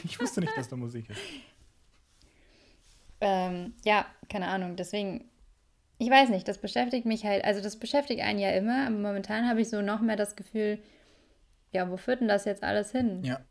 [0.04, 1.19] Ich wusste nicht, dass da Musik ist.
[3.21, 4.75] Ähm, ja, keine Ahnung.
[4.75, 5.30] Deswegen,
[5.97, 9.49] ich weiß nicht, das beschäftigt mich halt, also das beschäftigt einen ja immer, aber momentan
[9.49, 10.80] habe ich so noch mehr das Gefühl,
[11.71, 13.23] ja, wo führt denn das jetzt alles hin?
[13.23, 13.41] Ja.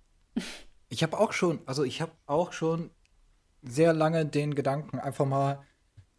[0.89, 2.91] Ich habe auch schon, also ich habe auch schon
[3.63, 5.61] sehr lange den Gedanken, einfach mal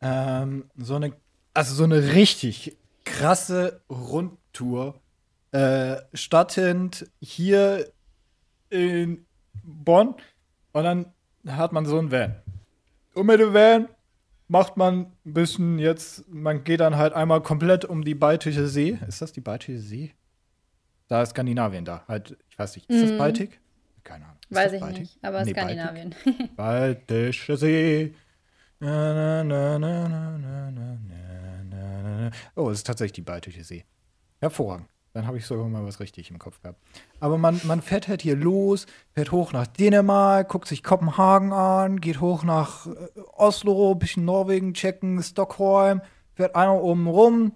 [0.01, 1.13] ähm, so eine,
[1.53, 4.99] also so eine richtig krasse Rundtour
[5.51, 7.91] äh, stattend hier
[8.69, 9.25] in
[9.63, 10.15] Bonn
[10.73, 11.05] und dann
[11.47, 12.35] hat man so ein Van.
[13.13, 13.87] Und mit dem Van
[14.47, 18.97] macht man ein bisschen jetzt, man geht dann halt einmal komplett um die Baltische See.
[19.07, 20.13] Ist das die Baltische See?
[21.07, 22.03] Da ist Skandinavien da.
[22.07, 23.17] Halt, ich weiß nicht, ist das Mhm.
[23.17, 23.59] Baltik?
[24.09, 24.37] Keine Ahnung.
[24.49, 25.01] Weiß ich Baltik?
[25.01, 26.15] nicht, aber nee, Skandinavien.
[26.55, 28.15] Baltische See.
[28.79, 30.01] Na, na, na,
[32.55, 33.85] oh, es ist tatsächlich die Baltische See.
[34.39, 34.87] Hervorragend.
[35.13, 36.79] Dann habe ich sogar mal was richtig im Kopf gehabt.
[37.19, 42.01] Aber man, man fährt halt hier los, fährt hoch nach Dänemark, guckt sich Kopenhagen an,
[42.01, 42.91] geht hoch nach äh,
[43.35, 46.01] Oslo, bisschen Norwegen checken, Stockholm,
[46.33, 47.53] fährt einer oben rum,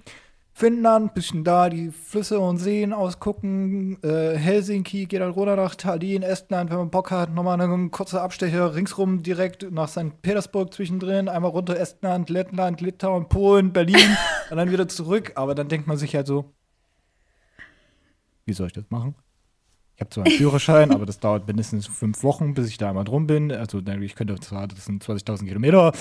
[0.56, 6.22] Finnland, bisschen da die Flüsse und Seen ausgucken, äh, Helsinki, geht dann runter nach Tallinn,
[6.22, 10.22] Estland, wenn man Bock hat, nochmal einen kurzen Abstecher ringsrum direkt nach St.
[10.22, 14.16] Petersburg zwischendrin, einmal runter Estland, Lettland, Litauen, Polen, Berlin
[14.52, 15.32] und dann wieder zurück.
[15.36, 16.54] Aber dann denkt man sich halt so,
[18.46, 19.16] wie soll ich das machen?
[19.96, 23.06] Ich habe zwar einen Führerschein, aber das dauert mindestens fünf Wochen, bis ich da einmal
[23.06, 23.52] drum bin.
[23.52, 25.94] Also ich könnte zwar, das sind 20.000 Kilometer,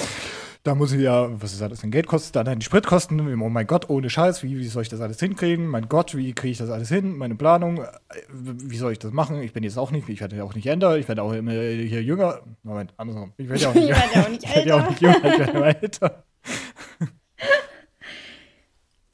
[0.65, 3.21] da muss ich ja, was ist das, an Geld kostet, dann die Spritkosten.
[3.41, 5.67] Oh mein Gott, ohne Scheiß, wie, wie soll ich das alles hinkriegen?
[5.67, 7.17] Mein Gott, wie kriege ich das alles hin?
[7.17, 7.89] Meine Planung, äh,
[8.29, 9.43] wie soll ich das machen?
[9.43, 11.51] Ich bin jetzt auch nicht, ich werde ja auch nicht älter, ich werde auch immer
[11.51, 12.43] hier jünger.
[12.63, 13.33] Moment, andersrum.
[13.37, 15.01] Ich werde ja auch nicht, Ich werde ja auch nicht ich werde ja auch nicht
[15.01, 16.25] jünger, ich werde immer älter.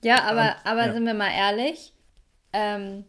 [0.01, 0.93] Ja, aber, aber ja.
[0.93, 1.93] sind wir mal ehrlich,
[2.53, 3.05] ähm,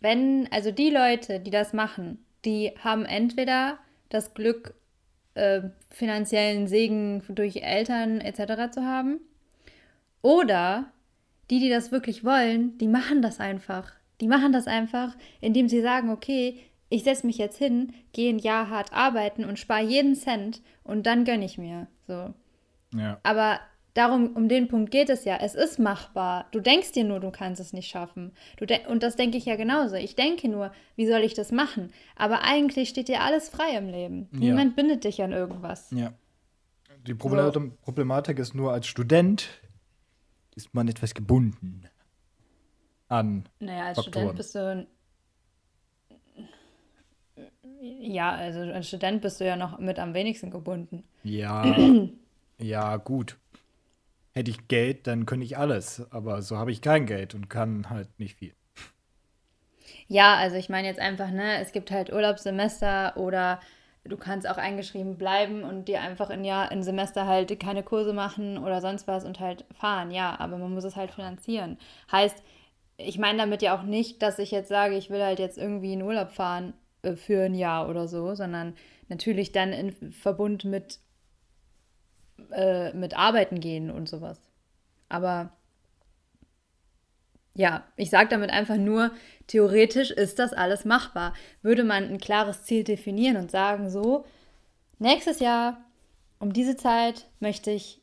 [0.00, 3.78] wenn, also die Leute, die das machen, die haben entweder
[4.10, 4.74] das Glück,
[5.34, 8.72] äh, finanziellen Segen durch Eltern etc.
[8.72, 9.20] zu haben,
[10.22, 10.86] oder
[11.50, 13.92] die, die das wirklich wollen, die machen das einfach.
[14.20, 18.38] Die machen das einfach, indem sie sagen, okay, ich setze mich jetzt hin, gehe ein
[18.38, 21.88] Jahr hart arbeiten und spare jeden Cent und dann gönne ich mir.
[22.06, 22.32] So.
[22.96, 23.18] Ja.
[23.22, 23.60] Aber
[23.94, 25.38] darum, um den Punkt geht es ja.
[25.40, 26.46] Es ist machbar.
[26.50, 28.32] Du denkst dir nur, du kannst es nicht schaffen.
[28.58, 29.94] Du und das denke ich ja genauso.
[29.94, 31.92] Ich denke nur, wie soll ich das machen?
[32.16, 34.28] Aber eigentlich steht dir alles frei im Leben.
[34.32, 34.40] Ja.
[34.40, 35.90] Niemand bindet dich an irgendwas.
[35.92, 36.12] Ja.
[37.06, 38.42] Die Problematik so.
[38.42, 39.48] ist nur, als Student
[40.56, 41.88] ist man etwas gebunden
[43.08, 43.48] an.
[43.60, 44.36] Naja, als Faktoren.
[44.36, 44.86] Student bist du.
[48.00, 51.04] Ja, also als Student bist du ja noch mit am wenigsten gebunden.
[51.22, 51.64] Ja.
[52.58, 53.36] ja, gut
[54.34, 56.06] hätte ich Geld, dann könnte ich alles.
[56.10, 58.54] Aber so habe ich kein Geld und kann halt nicht viel.
[60.08, 63.60] Ja, also ich meine jetzt einfach, ne, es gibt halt Urlaubssemester oder
[64.04, 68.12] du kannst auch eingeschrieben bleiben und dir einfach in Jahr, in Semester halt keine Kurse
[68.12, 70.10] machen oder sonst was und halt fahren.
[70.10, 71.78] Ja, aber man muss es halt finanzieren.
[72.12, 72.42] Heißt,
[72.96, 75.94] ich meine damit ja auch nicht, dass ich jetzt sage, ich will halt jetzt irgendwie
[75.94, 78.74] in Urlaub fahren äh, für ein Jahr oder so, sondern
[79.08, 80.98] natürlich dann in Verbund mit
[82.50, 84.40] äh, mit arbeiten gehen und sowas.
[85.08, 85.52] Aber
[87.54, 89.12] ja, ich sage damit einfach nur,
[89.46, 91.34] theoretisch ist das alles machbar.
[91.62, 94.24] Würde man ein klares Ziel definieren und sagen, so,
[94.98, 95.78] nächstes Jahr
[96.40, 98.02] um diese Zeit möchte ich,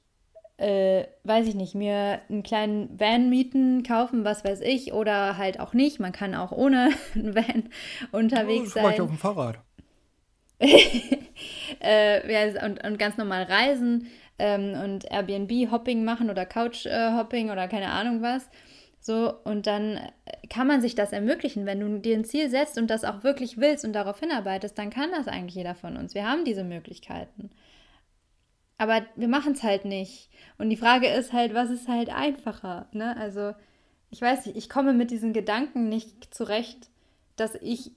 [0.57, 5.59] äh, weiß ich nicht, mir einen kleinen Van mieten, kaufen, was weiß ich, oder halt
[5.59, 5.99] auch nicht.
[5.99, 7.69] Man kann auch ohne einen Van
[8.11, 8.93] unterwegs oh, sein.
[8.93, 9.59] Ich auf dem Fahrrad.
[11.79, 14.07] äh, und, und ganz normal reisen
[14.39, 18.49] ähm, und Airbnb-Hopping machen oder Couch-Hopping oder keine Ahnung was.
[18.99, 19.99] So, und dann
[20.49, 21.65] kann man sich das ermöglichen.
[21.65, 24.91] Wenn du dir ein Ziel setzt und das auch wirklich willst und darauf hinarbeitest, dann
[24.91, 26.13] kann das eigentlich jeder von uns.
[26.13, 27.49] Wir haben diese Möglichkeiten.
[28.77, 30.29] Aber wir machen es halt nicht.
[30.57, 32.87] Und die Frage ist halt, was ist halt einfacher?
[32.93, 33.15] Ne?
[33.17, 33.53] Also,
[34.11, 36.89] ich weiß nicht, ich komme mit diesen Gedanken nicht zurecht,
[37.35, 37.91] dass ich,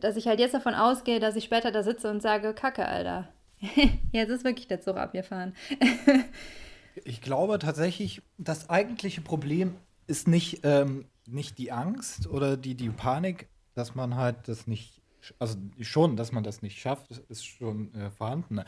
[0.00, 3.28] dass ich halt jetzt davon ausgehe, dass ich später da sitze und sage, Kacke, Alter.
[4.12, 5.54] Jetzt ist wirklich der Zug abgefahren.
[7.04, 9.74] ich glaube tatsächlich, das eigentliche Problem
[10.06, 15.00] ist nicht, ähm, nicht die Angst oder die, die Panik, dass man halt das nicht,
[15.38, 18.60] also schon, dass man das nicht schafft, ist schon äh, vorhanden.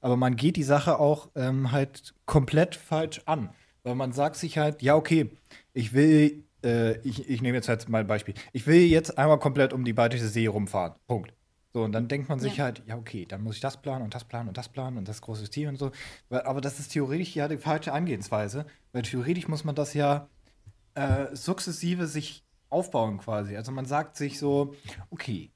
[0.00, 3.50] Aber man geht die Sache auch ähm, halt komplett falsch an.
[3.82, 5.30] Weil man sagt sich halt, ja, okay,
[5.72, 9.38] ich will, äh, ich, ich nehme jetzt halt mal ein Beispiel, ich will jetzt einmal
[9.38, 10.94] komplett um die Baltische See rumfahren.
[11.06, 11.32] Punkt.
[11.74, 12.64] So, und dann denkt man sich ja.
[12.64, 15.08] halt, ja, okay, dann muss ich das planen und das planen und das planen und
[15.08, 15.90] das große Team und so.
[16.28, 20.28] Aber das ist theoretisch ja die falsche Angehensweise, weil theoretisch muss man das ja
[20.94, 23.56] äh, sukzessive sich aufbauen quasi.
[23.56, 24.74] Also man sagt sich so,
[25.10, 25.50] okay,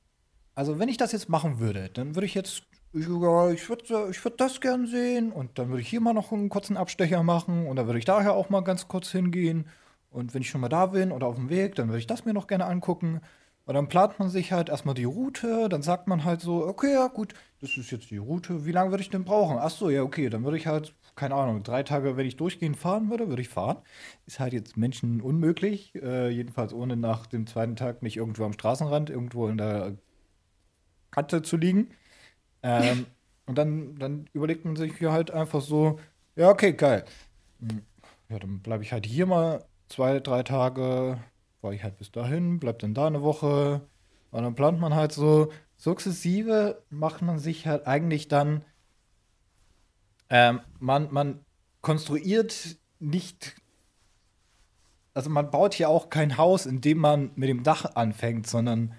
[0.55, 2.63] also wenn ich das jetzt machen würde, dann würde ich jetzt,
[2.95, 6.33] ich, ich würde ich würd das gern sehen und dann würde ich hier mal noch
[6.33, 9.69] einen kurzen Abstecher machen und dann würde ich daher auch mal ganz kurz hingehen.
[10.17, 12.25] Und wenn ich schon mal da bin oder auf dem Weg, dann würde ich das
[12.25, 13.21] mir noch gerne angucken.
[13.67, 16.95] Und dann plant man sich halt erstmal die Route, dann sagt man halt so, okay,
[16.95, 19.59] ja gut, das ist jetzt die Route, wie lange würde ich denn brauchen?
[19.61, 22.79] Ach so, ja, okay, dann würde ich halt, keine Ahnung, drei Tage, wenn ich durchgehend
[22.79, 23.77] fahren würde, würde ich fahren.
[24.25, 28.55] Ist halt jetzt Menschen unmöglich, äh, jedenfalls ohne nach dem zweiten Tag nicht irgendwo am
[28.55, 29.99] Straßenrand, irgendwo in der
[31.11, 31.91] Kante zu liegen.
[32.63, 33.07] Ähm,
[33.47, 36.01] und dann, dann überlegt man sich halt einfach so,
[36.37, 37.05] ja, okay, geil.
[37.61, 37.83] Hm,
[38.31, 41.19] ja, dann bleibe ich halt hier mal zwei, drei Tage,
[41.61, 43.83] fahre ich halt bis dahin, bleibt dann da eine Woche.
[44.31, 48.65] Und dann plant man halt so sukzessive, macht man sich halt eigentlich dann,
[50.29, 51.45] ähm, man, man
[51.81, 53.57] konstruiert nicht,
[55.15, 58.95] also man baut hier auch kein Haus, in dem man mit dem Dach anfängt, sondern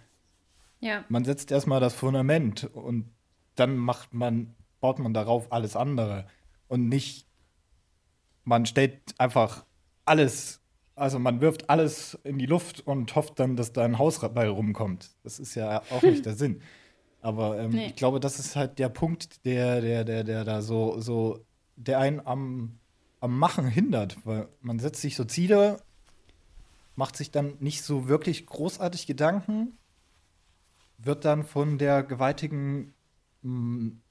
[0.80, 1.04] ja.
[1.10, 3.12] man setzt erstmal das Fundament und
[3.56, 6.28] dann macht man, baut man darauf alles andere.
[6.68, 7.28] Und nicht,
[8.44, 9.66] man stellt einfach
[10.06, 10.57] alles
[10.98, 14.50] also man wirft alles in die Luft und hofft dann, dass da ein Haus bei
[14.50, 15.12] rumkommt.
[15.24, 16.62] Das ist ja auch nicht der Sinn.
[17.22, 17.88] Aber ähm, nee.
[17.88, 22.00] ich glaube, das ist halt der Punkt, der, der, der, der da so, so, der
[22.00, 22.80] einen am,
[23.20, 24.18] am Machen hindert.
[24.26, 25.82] Weil man setzt sich so Ziele,
[26.96, 29.78] macht sich dann nicht so wirklich großartig Gedanken,
[30.98, 32.96] wird dann von der gewaltigen
[33.44, 34.02] mh, mm,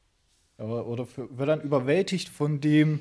[0.59, 3.01] oder für, wird dann überwältigt von dem,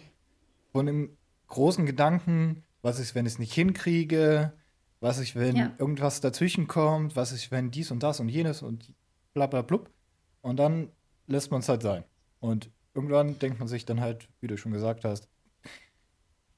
[0.71, 1.15] von dem
[1.47, 4.53] großen Gedanken, was ist, wenn ich es nicht hinkriege,
[4.99, 5.71] was ist, wenn ja.
[5.79, 8.93] irgendwas dazwischen kommt, was ist, wenn dies und das und jenes und
[9.33, 9.89] bla bla blub.
[10.41, 10.91] Und dann
[11.25, 12.03] lässt man es halt sein.
[12.39, 15.27] Und irgendwann denkt man sich dann halt, wie du schon gesagt hast,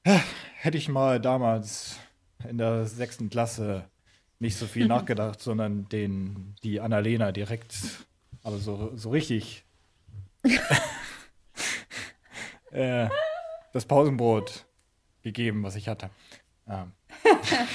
[0.04, 1.98] hätte ich mal damals
[2.46, 3.86] in der sechsten Klasse
[4.40, 8.06] nicht so viel nachgedacht, sondern den, die Annalena direkt,
[8.44, 9.63] aber so, so richtig
[12.72, 13.08] äh,
[13.72, 14.66] das Pausenbrot
[15.28, 16.10] gegeben, was ich hatte.
[16.68, 16.88] Ja.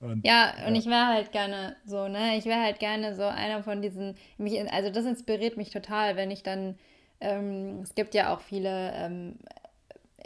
[0.00, 0.80] Und, ja, und ja.
[0.80, 2.38] ich wäre halt gerne so, ne?
[2.38, 6.30] Ich wäre halt gerne so einer von diesen, mich, also das inspiriert mich total, wenn
[6.30, 6.78] ich dann,
[7.20, 9.36] ähm, es gibt ja auch viele, ähm,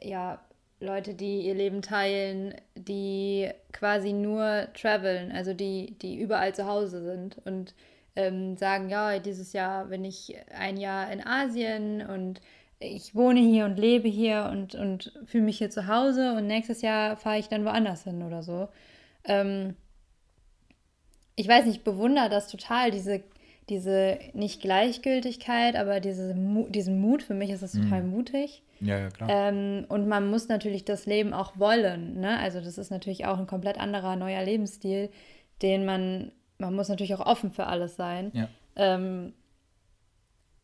[0.00, 0.40] ja,
[0.78, 7.02] Leute, die ihr Leben teilen, die quasi nur traveln, also die, die überall zu Hause
[7.02, 7.74] sind und
[8.14, 12.40] ähm, sagen, ja, dieses Jahr bin ich ein Jahr in Asien und
[12.84, 16.82] ich wohne hier und lebe hier und, und fühle mich hier zu Hause und nächstes
[16.82, 18.68] Jahr fahre ich dann woanders hin oder so.
[19.24, 19.74] Ähm,
[21.36, 23.22] ich weiß nicht, ich bewundere das total, diese,
[23.68, 26.34] diese nicht Gleichgültigkeit, aber diese,
[26.68, 27.22] diesen Mut.
[27.22, 28.10] Für mich ist das total mhm.
[28.10, 28.62] mutig.
[28.80, 29.28] Ja, ja, klar.
[29.30, 32.20] Ähm, und man muss natürlich das Leben auch wollen.
[32.20, 32.38] Ne?
[32.38, 35.10] Also das ist natürlich auch ein komplett anderer, neuer Lebensstil,
[35.62, 38.30] den man, man muss natürlich auch offen für alles sein.
[38.34, 38.48] Ja.
[38.76, 39.32] Ähm,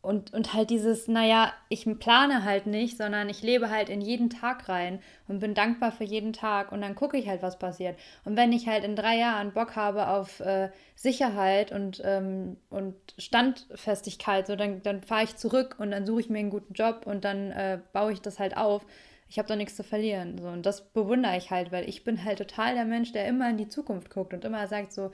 [0.03, 4.31] und, und halt dieses, naja, ich plane halt nicht, sondern ich lebe halt in jeden
[4.31, 7.99] Tag rein und bin dankbar für jeden Tag und dann gucke ich halt, was passiert.
[8.25, 12.95] Und wenn ich halt in drei Jahren Bock habe auf äh, Sicherheit und, ähm, und
[13.19, 17.03] Standfestigkeit, so dann, dann fahre ich zurück und dann suche ich mir einen guten Job
[17.05, 18.87] und dann äh, baue ich das halt auf.
[19.29, 20.39] Ich habe doch nichts zu verlieren.
[20.39, 20.49] So.
[20.49, 23.59] Und das bewundere ich halt, weil ich bin halt total der Mensch, der immer in
[23.59, 25.13] die Zukunft guckt und immer sagt so,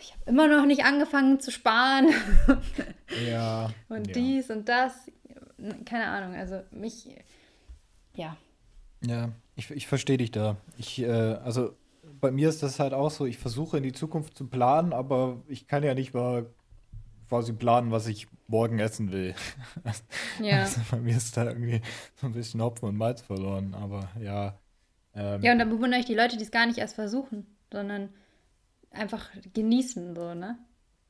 [0.00, 2.08] ich habe immer noch nicht angefangen zu sparen.
[3.30, 3.70] ja.
[3.88, 4.12] und ja.
[4.12, 5.10] dies und das.
[5.84, 7.08] Keine Ahnung, also mich,
[8.14, 8.36] ja.
[9.04, 10.56] Ja, ich, ich verstehe dich da.
[10.78, 11.76] Ich, äh, also
[12.20, 15.42] bei mir ist das halt auch so, ich versuche in die Zukunft zu planen, aber
[15.48, 16.46] ich kann ja nicht mal
[17.28, 19.34] quasi planen, was ich morgen essen will.
[20.42, 20.60] Ja.
[20.60, 21.82] Also bei mir ist da irgendwie
[22.16, 24.58] so ein bisschen Hopfen und Malz verloren, aber ja.
[25.14, 28.08] Ähm, ja, und da bewundere ich die Leute, die es gar nicht erst versuchen, sondern
[28.90, 30.58] einfach genießen, so, ne?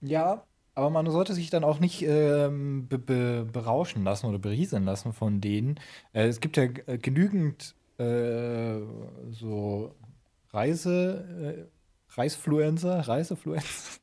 [0.01, 4.85] Ja, aber man sollte sich dann auch nicht ähm, be be berauschen lassen oder berieseln
[4.85, 5.79] lassen von denen.
[6.13, 8.81] Äh, es gibt ja äh, genügend äh,
[9.31, 9.95] so
[10.53, 14.01] Reise, äh, Reisfluencer, Reisefluencer.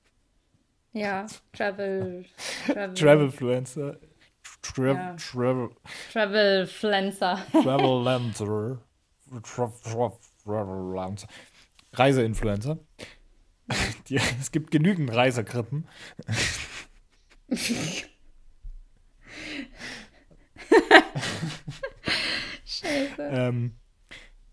[0.93, 2.25] Ja, Travel.
[2.65, 2.93] Travel.
[2.95, 3.97] Travelfluencer.
[4.61, 5.15] Tra Ja.
[5.15, 5.69] Travel.
[6.11, 7.45] Travelfluencer.
[7.51, 8.79] Travelancer.
[9.43, 10.11] Tra tra
[10.43, 11.27] Travelancer.
[11.93, 12.79] Reiseinfluencer.
[14.07, 15.87] Die, es gibt genügend Reisekrippen.
[22.65, 23.21] Scheiße.
[23.21, 23.73] Ähm,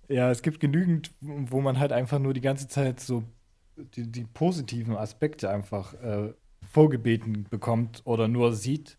[0.08, 3.24] ja, es gibt genügend, wo man halt einfach nur die ganze Zeit so
[3.76, 6.32] die, die positiven Aspekte einfach äh,
[6.70, 8.98] vorgebeten bekommt oder nur sieht.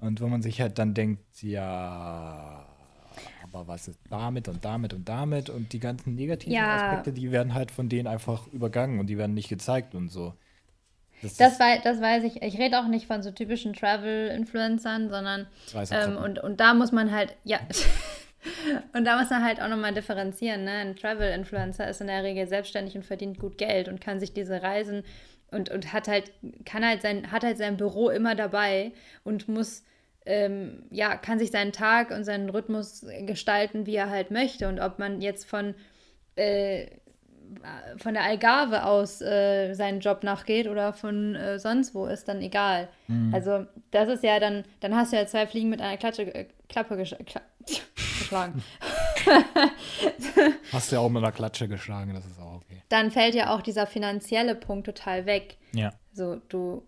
[0.00, 2.67] Und wo man sich halt dann denkt, ja,
[3.52, 6.76] aber was ist damit und damit und damit und die ganzen negativen Ja.
[6.76, 10.34] Aspekte, die werden halt von denen einfach übergangen und die werden nicht gezeigt und so.
[11.22, 12.42] Das, Das, wei das weiß ich.
[12.42, 15.46] Ich rede auch nicht von so typischen Travel-Influencern, sondern
[15.90, 17.58] ähm, und, und da muss man halt, ja.
[18.92, 20.62] Und da muss man halt auch nochmal differenzieren.
[20.62, 20.70] Ne?
[20.70, 24.62] Ein Travel-Influencer ist in der Regel selbstständig und verdient gut Geld und kann sich diese
[24.62, 25.02] Reisen
[25.50, 26.30] und, und hat halt,
[26.64, 28.92] kann halt sein, hat halt sein Büro immer dabei
[29.24, 29.82] und muss,
[30.28, 34.68] ähm, ja, kann sich seinen Tag und seinen Rhythmus gestalten, wie er halt möchte.
[34.68, 35.74] Und ob man jetzt von,
[36.36, 36.86] äh,
[37.96, 42.42] von der Algarve aus äh, seinen Job nachgeht oder von äh, sonst wo, ist dann
[42.42, 42.88] egal.
[43.06, 43.34] Mhm.
[43.34, 46.44] Also das ist ja dann, dann hast du ja zwei Fliegen mit einer Klatsche, äh,
[46.68, 47.40] Klappe gesch kla
[48.18, 48.62] geschlagen.
[50.72, 52.82] Hast du ja auch mit einer Klatsche geschlagen, das ist auch okay.
[52.88, 55.56] dann fällt ja auch dieser finanzielle Punkt total weg.
[55.72, 55.92] Ja.
[56.12, 56.87] So, du, du,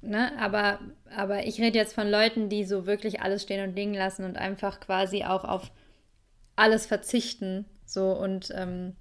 [0.00, 0.80] ne, aber,
[1.14, 4.36] aber ich rede jetzt von Leuten, die so wirklich alles stehen und liegen lassen und
[4.36, 5.70] einfach quasi auch auf
[6.56, 7.66] alles verzichten.
[7.86, 8.96] So und ähm,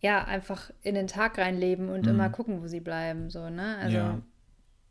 [0.00, 2.08] ja, einfach in den Tag reinleben und Mhm.
[2.08, 3.30] immer gucken, wo sie bleiben.
[3.30, 3.78] So, ne?
[3.78, 4.22] Also Ja.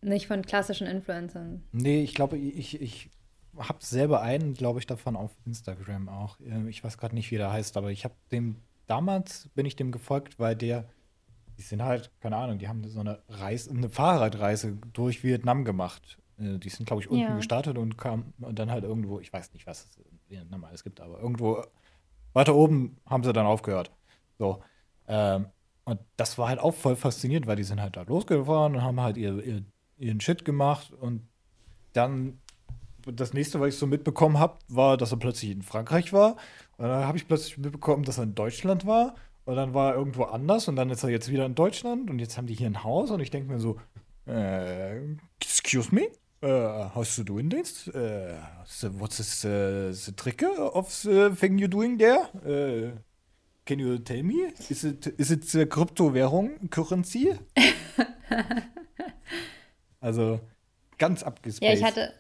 [0.02, 1.64] nicht von klassischen Influencern.
[1.72, 3.10] Nee, ich glaube, ich, ich
[3.58, 6.40] habe selber einen, glaube ich, davon auf Instagram auch.
[6.42, 9.76] Ähm, Ich weiß gerade nicht, wie der heißt, aber ich habe dem, damals bin ich
[9.76, 10.90] dem gefolgt, weil der,
[11.58, 16.18] die sind halt, keine Ahnung, die haben so eine Reise, eine Fahrradreise durch Vietnam gemacht.
[16.40, 17.36] Äh, Die sind, glaube ich, unten Ja.
[17.38, 20.84] gestartet und kamen und dann halt irgendwo, ich weiß nicht, was es in Vietnam alles
[20.84, 21.64] gibt, aber irgendwo
[22.34, 23.92] weiter oben haben sie dann aufgehört.
[24.40, 24.64] So.
[25.08, 25.48] Ähm,
[25.86, 29.02] und das war halt auch voll faszinierend, weil die sind halt da losgefahren und haben
[29.02, 29.64] halt ihr, ihr,
[29.98, 31.28] ihren Shit gemacht und
[31.94, 32.40] dann
[33.06, 36.38] das nächste, was ich so mitbekommen habe, war, dass er plötzlich in Frankreich war.
[36.78, 39.16] Und dann habe ich plötzlich mitbekommen, dass er in Deutschland war.
[39.46, 42.20] Und dann war er irgendwo anders und dann ist er jetzt wieder in Deutschland und
[42.20, 43.78] jetzt haben die hier ein Haus und ich denke mir so,
[44.26, 44.98] äh,
[45.42, 46.04] excuse me?
[46.42, 47.88] Uh, how's you doing this?
[47.90, 48.36] Uh,
[48.66, 52.28] so what's this, uh, the trick of the thing you're doing there?
[52.46, 52.98] Uh,
[53.66, 54.54] can you tell me?
[54.70, 57.34] Is it, is it the Kryptowährung, Currency?
[60.02, 60.40] also
[60.98, 61.78] ganz Ja, abgespaced.
[61.80, 62.14] ich hatte,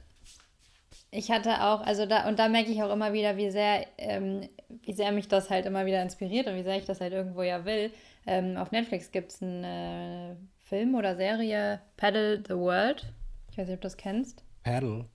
[1.14, 4.50] ich hatte auch, also da, und da merke ich auch immer wieder, wie sehr, ähm,
[4.82, 7.44] wie sehr mich das halt immer wieder inspiriert und wie sehr ich das halt irgendwo
[7.44, 7.92] ja will.
[8.26, 13.06] Ähm, auf Netflix gibt es einen äh, Film oder Serie, Paddle the World.
[13.52, 14.44] Ich weiß nicht, ob du das kennst.
[14.64, 15.06] Paddle.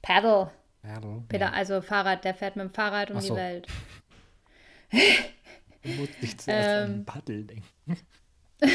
[0.00, 0.50] Paddle.
[0.82, 1.24] Paddle.
[1.28, 3.34] Peter, also Fahrrad, der fährt mit dem Fahrrad um so.
[3.34, 3.66] die Welt.
[5.82, 7.04] Du musst nicht zuerst an Ähm.
[7.04, 7.64] Paddel denken.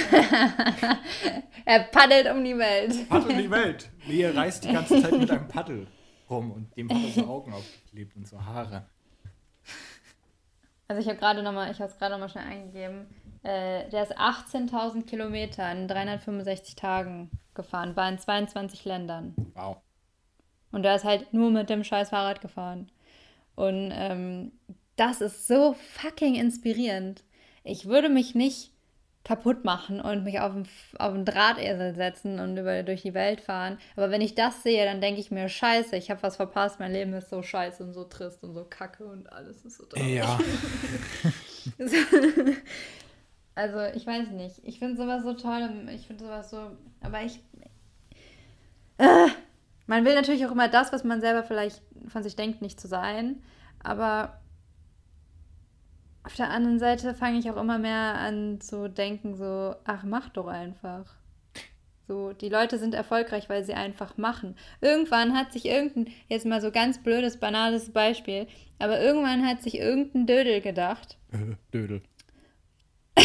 [1.66, 3.10] Er paddelt um die Welt.
[3.10, 3.90] Paddel die Welt.
[4.08, 5.88] Lea reist die ganze Zeit mit einem Paddel
[6.32, 8.86] rum und dem hat er so Augen aufgeklebt und so Haare.
[10.88, 13.08] Also ich habe gerade nochmal, ich habe es gerade nochmal schnell eingegeben.
[13.44, 19.34] Äh, der ist 18.000 Kilometer in 365 Tagen gefahren, war in 22 Ländern.
[19.54, 19.78] Wow.
[20.72, 22.92] Und der ist halt nur mit dem scheiß Fahrrad gefahren.
[23.56, 24.52] Und ähm,
[24.96, 27.24] das ist so fucking inspirierend.
[27.64, 28.71] Ich würde mich nicht
[29.24, 30.68] kaputt machen und mich auf einen,
[30.98, 33.78] auf einen Drahtesel setzen und über, durch die Welt fahren.
[33.96, 36.92] Aber wenn ich das sehe, dann denke ich mir, scheiße, ich habe was verpasst, mein
[36.92, 40.16] Leben ist so scheiße und so trist und so kacke und alles ist so traurig.
[40.16, 40.40] Ja.
[43.54, 44.62] Also, ich weiß nicht.
[44.64, 45.70] Ich finde sowas so toll.
[45.70, 46.72] und Ich finde sowas so.
[47.02, 47.40] Aber ich.
[48.98, 49.28] Äh,
[49.88, 52.88] man will natürlich auch immer das, was man selber vielleicht von sich denkt, nicht zu
[52.88, 53.44] sein.
[53.84, 54.41] Aber
[56.32, 60.30] auf der anderen Seite fange ich auch immer mehr an zu denken, so, ach, mach
[60.30, 61.04] doch einfach.
[62.08, 64.56] So, die Leute sind erfolgreich, weil sie einfach machen.
[64.80, 68.48] Irgendwann hat sich irgendein, jetzt mal so ganz blödes, banales Beispiel,
[68.80, 71.18] aber irgendwann hat sich irgendein Dödel gedacht,
[71.74, 72.02] Dödel.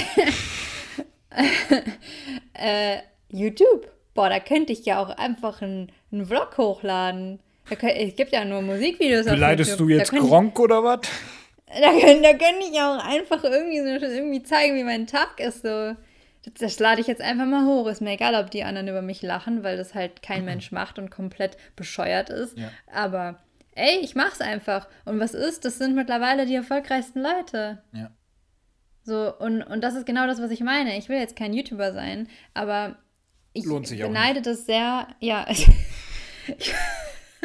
[2.54, 2.98] äh,
[3.28, 3.88] YouTube.
[4.14, 7.38] Boah, da könnte ich ja auch einfach einen, einen Vlog hochladen.
[7.70, 9.88] Es gibt ja nur Musikvideos auf Beleidigst YouTube.
[9.88, 11.02] du jetzt Gronk oder was?
[11.66, 15.62] Da, könnte, da könnte ich auch einfach irgendwie, so, irgendwie zeigen, wie mein Tag ist.
[15.62, 15.96] So.
[16.44, 17.86] Das, das lade ich jetzt einfach mal hoch.
[17.88, 20.98] Ist mir egal, ob die anderen über mich lachen, weil das halt kein Mensch macht
[20.98, 22.56] und komplett bescheuert ist.
[22.56, 22.70] Ja.
[22.92, 23.38] Aber
[23.74, 24.88] ey, ich mach's einfach.
[25.04, 25.64] Und was ist?
[25.64, 27.82] Das sind mittlerweile die erfolgreichsten Leute.
[27.92, 28.10] Ja.
[29.02, 30.96] So, und, und das ist genau das, was ich meine.
[30.98, 32.96] Ich will jetzt kein YouTuber sein, aber
[33.52, 35.08] ich Lohnt sich beneide das sehr.
[35.20, 35.46] Ja,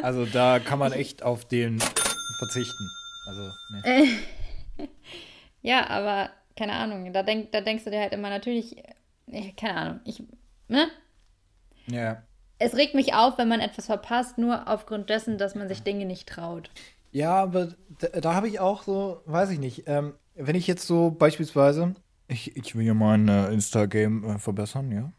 [0.02, 1.80] Also da kann man echt auf den
[2.40, 2.90] verzichten.
[3.32, 4.08] Also, ne.
[5.62, 7.14] ja, aber keine Ahnung.
[7.14, 8.84] Da, denk, da denkst du dir halt immer natürlich,
[9.56, 10.00] keine Ahnung.
[10.04, 10.22] Ich,
[10.68, 10.90] ne?
[11.88, 12.24] Ja.
[12.60, 16.06] Es regt mich auf, wenn man etwas verpasst, nur aufgrund dessen, dass man sich Dinge
[16.06, 16.70] nicht traut.
[17.14, 17.70] Ja, aber
[18.00, 21.96] da, da habe ich auch so, weiß ich nicht, ähm, wenn ich jetzt so beispielsweise,
[22.28, 25.12] ich, ich will ja mein äh, Insta-Game äh, verbessern, ja,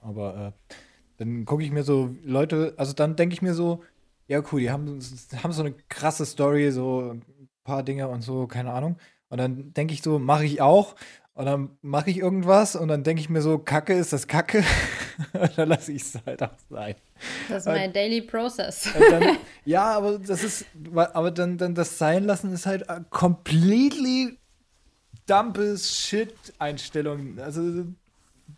[0.00, 0.74] aber äh,
[1.18, 3.82] dann gucke ich mir so Leute, also dann denke ich mir so,
[4.28, 5.00] ja cool, die haben,
[5.42, 8.96] haben so eine krasse Story, so ein paar Dinge und so, keine Ahnung.
[9.28, 10.94] Und dann denke ich so, mache ich auch.
[11.34, 14.64] Und dann mache ich irgendwas und dann denke ich mir so, Kacke ist das Kacke.
[15.32, 16.96] und dann lasse ich es halt auch sein.
[17.48, 18.88] Das ist mein Daily Process.
[18.94, 23.00] Und dann, ja, aber das ist, aber dann, dann das sein lassen ist halt äh,
[23.10, 24.36] completely
[25.26, 27.38] dumpes Shit-Einstellung.
[27.38, 27.86] Also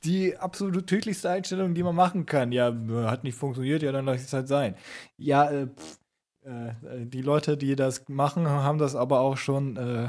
[0.04, 2.52] die absolut tödlichste Einstellung, die man machen kann.
[2.52, 2.74] Ja,
[3.04, 4.74] hat nicht funktioniert, ja, dann lasse ich es halt sein.
[5.16, 6.00] Ja, äh, pff,
[6.42, 6.72] äh,
[7.06, 10.08] die Leute, die das machen, haben das aber auch schon äh,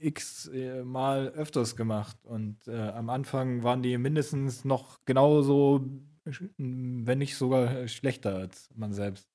[0.00, 2.16] x äh, Mal öfters gemacht.
[2.24, 5.84] Und äh, am Anfang waren die mindestens noch genauso,
[6.24, 9.28] wenn nicht sogar schlechter als man selbst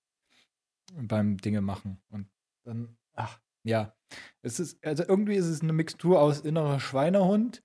[0.95, 2.01] beim Dinge machen.
[2.09, 2.27] Und
[2.65, 3.95] dann, ach, ja.
[4.41, 7.63] Es ist, also irgendwie ist es eine Mixtur aus innerer Schweinehund,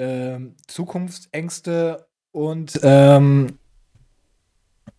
[0.00, 3.58] ähm, Zukunftsängste und ähm,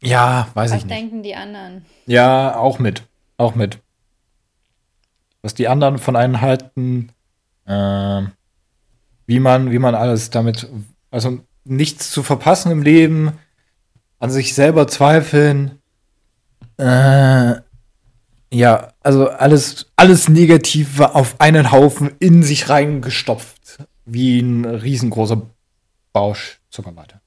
[0.02, 0.96] ja, weiß Was ich nicht.
[0.96, 1.86] denken die anderen?
[2.06, 3.04] Ja, auch mit.
[3.38, 3.80] Auch mit.
[5.42, 7.12] Was die anderen von einem halten,
[7.68, 8.32] ähm,
[9.26, 10.70] wie man, wie man alles damit,
[11.10, 13.34] also nichts zu verpassen im Leben,
[14.20, 15.80] an sich selber zweifeln,
[16.78, 17.56] äh,
[18.54, 23.61] ja, also alles, alles Negative auf einen Haufen in sich reingestopft,
[24.12, 25.42] wie ein riesengroßer
[26.12, 27.22] Bausch Zuckerwatte.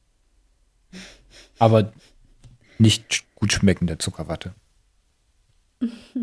[1.58, 1.92] Aber
[2.78, 4.54] nicht gut schmeckende Zuckerwatte.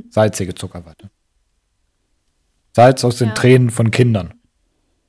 [0.10, 1.10] Salzige Zuckerwatte.
[2.76, 3.34] Salz aus den Ja.
[3.34, 4.36] Tränen von Kindern,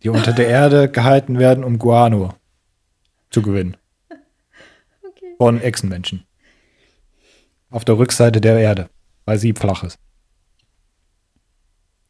[0.03, 2.35] die unter der Erde gehalten werden, um Guano
[3.31, 3.77] zu gewinnen.
[5.07, 5.35] Okay.
[5.37, 6.25] Von Echsenmenschen.
[7.71, 8.89] Auf der Rückseite der Erde,
[9.27, 9.99] weil sie flach ist.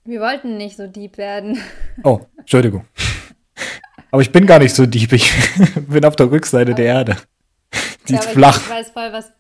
[0.05, 1.59] Wir wollten nicht so deep werden.
[2.05, 2.85] Oh, Entschuldigung.
[4.13, 5.11] Aber ich bin gar nicht so deep.
[5.15, 5.33] Ich
[5.89, 7.17] bin auf der Rückseite der Erde.
[8.09, 8.61] Die Ja, ist flach.
[8.61, 9.33] Ich weiß voll, was.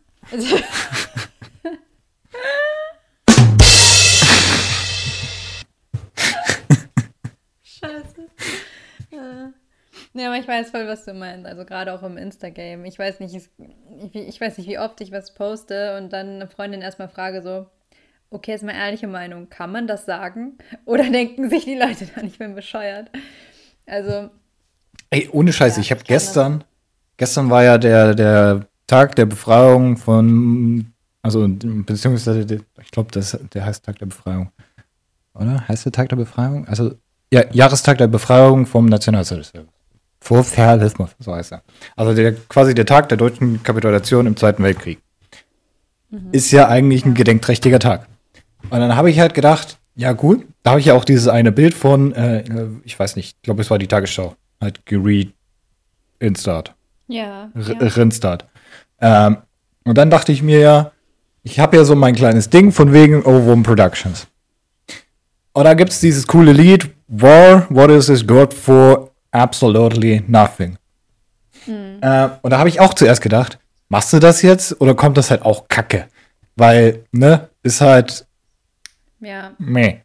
[7.62, 8.28] Scheiße.
[10.14, 11.46] Ja, aber ich weiß voll, was du meinst.
[11.46, 12.86] Also gerade auch im Instagame.
[12.86, 13.48] Ich weiß nicht, ich,
[14.14, 17.66] ich weiß nicht, wie oft ich was poste und dann eine Freundin erstmal frage so,
[18.28, 20.58] okay, ist meine ehrliche Meinung, kann man das sagen?
[20.84, 23.10] Oder denken sich die Leute dann, ich bin bescheuert?
[23.86, 24.28] Also.
[25.12, 26.64] Ey, ohne Scheiße, ja, ich habe gestern,
[27.18, 30.86] gestern war ja der, der Tag der Befreiung von,
[31.20, 32.46] also beziehungsweise,
[32.82, 34.50] ich glaube, der heißt Tag der Befreiung.
[35.34, 35.68] Oder?
[35.68, 36.66] Heißt der Tag der Befreiung?
[36.66, 36.94] Also,
[37.30, 39.66] ja, Jahrestag der Befreiung vom Nationalsozialismus.
[40.22, 41.62] Sozialismus, so heißt er.
[41.94, 44.98] Also der, quasi der Tag der deutschen Kapitulation im Zweiten Weltkrieg.
[46.08, 46.28] Mhm.
[46.32, 48.08] Ist ja eigentlich ein gedenkträchtiger Tag.
[48.70, 51.52] Und dann habe ich halt gedacht, ja gut, da habe ich ja auch dieses eine
[51.52, 52.44] Bild von, äh,
[52.84, 55.32] ich weiß nicht, ich glaube, es war die Tagesschau, halt geread
[56.18, 56.74] Instart.
[57.08, 57.50] Ja.
[57.54, 57.76] Ja.
[57.78, 58.46] Rinstart.
[59.00, 59.38] Ähm,
[59.84, 60.92] und dann dachte ich mir ja,
[61.42, 64.28] ich habe ja so mein kleines Ding von wegen Ovum Productions.
[65.52, 69.10] Und da gibt es dieses coole Lied, War, what is this good for?
[69.32, 70.78] Absolutely nothing.
[71.66, 71.98] Mhm.
[72.00, 73.58] Äh, und da habe ich auch zuerst gedacht,
[73.88, 76.06] machst du das jetzt oder kommt das halt auch kacke?
[76.56, 78.26] Weil, ne, ist halt.
[79.20, 79.52] Ja.
[79.58, 80.01] Meh.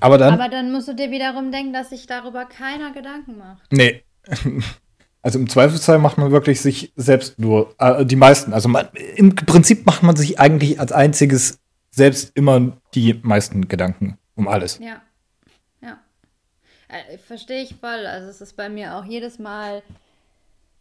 [0.00, 0.34] Aber dann.
[0.34, 3.72] Aber dann musst du dir wiederum denken, dass sich darüber keiner Gedanken macht.
[3.72, 4.02] Nee.
[5.22, 8.86] Also im Zweifelsfall macht man wirklich sich selbst nur, äh, die meisten, also man,
[9.16, 11.58] im Prinzip macht man sich eigentlich als einziges
[11.90, 14.78] selbst immer die meisten Gedanken um alles.
[14.78, 15.02] Ja.
[15.82, 15.98] Ja.
[16.86, 18.06] Äh, Verstehe ich voll.
[18.06, 19.82] Also es ist bei mir auch jedes Mal,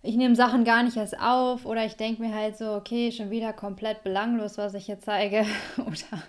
[0.05, 3.31] ich nehme Sachen gar nicht erst auf oder ich denke mir halt so, okay, schon
[3.31, 5.45] wieder komplett belanglos, was ich hier zeige.
[5.77, 6.23] oder,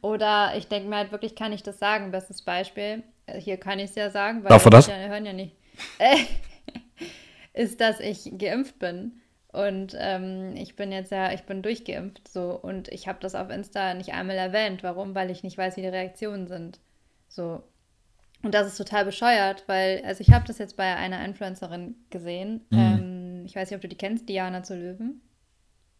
[0.00, 2.10] oder ich denke mir halt wirklich, kann ich das sagen?
[2.10, 4.86] Bestes Beispiel, äh, hier kann ich es ja sagen, weil Darf das?
[4.86, 5.56] Ja, hören ja nicht.
[7.52, 9.20] Ist, dass ich geimpft bin.
[9.50, 13.50] Und ähm, ich bin jetzt ja, ich bin durchgeimpft so und ich habe das auf
[13.50, 14.82] Insta nicht einmal erwähnt.
[14.82, 15.14] Warum?
[15.14, 16.78] Weil ich nicht weiß, wie die Reaktionen sind.
[17.28, 17.62] So.
[18.42, 22.60] Und das ist total bescheuert, weil, also ich habe das jetzt bei einer Influencerin gesehen.
[22.70, 22.78] Mhm.
[22.78, 25.20] Ähm, ich weiß nicht, ob du die kennst, Diana zu Löwen.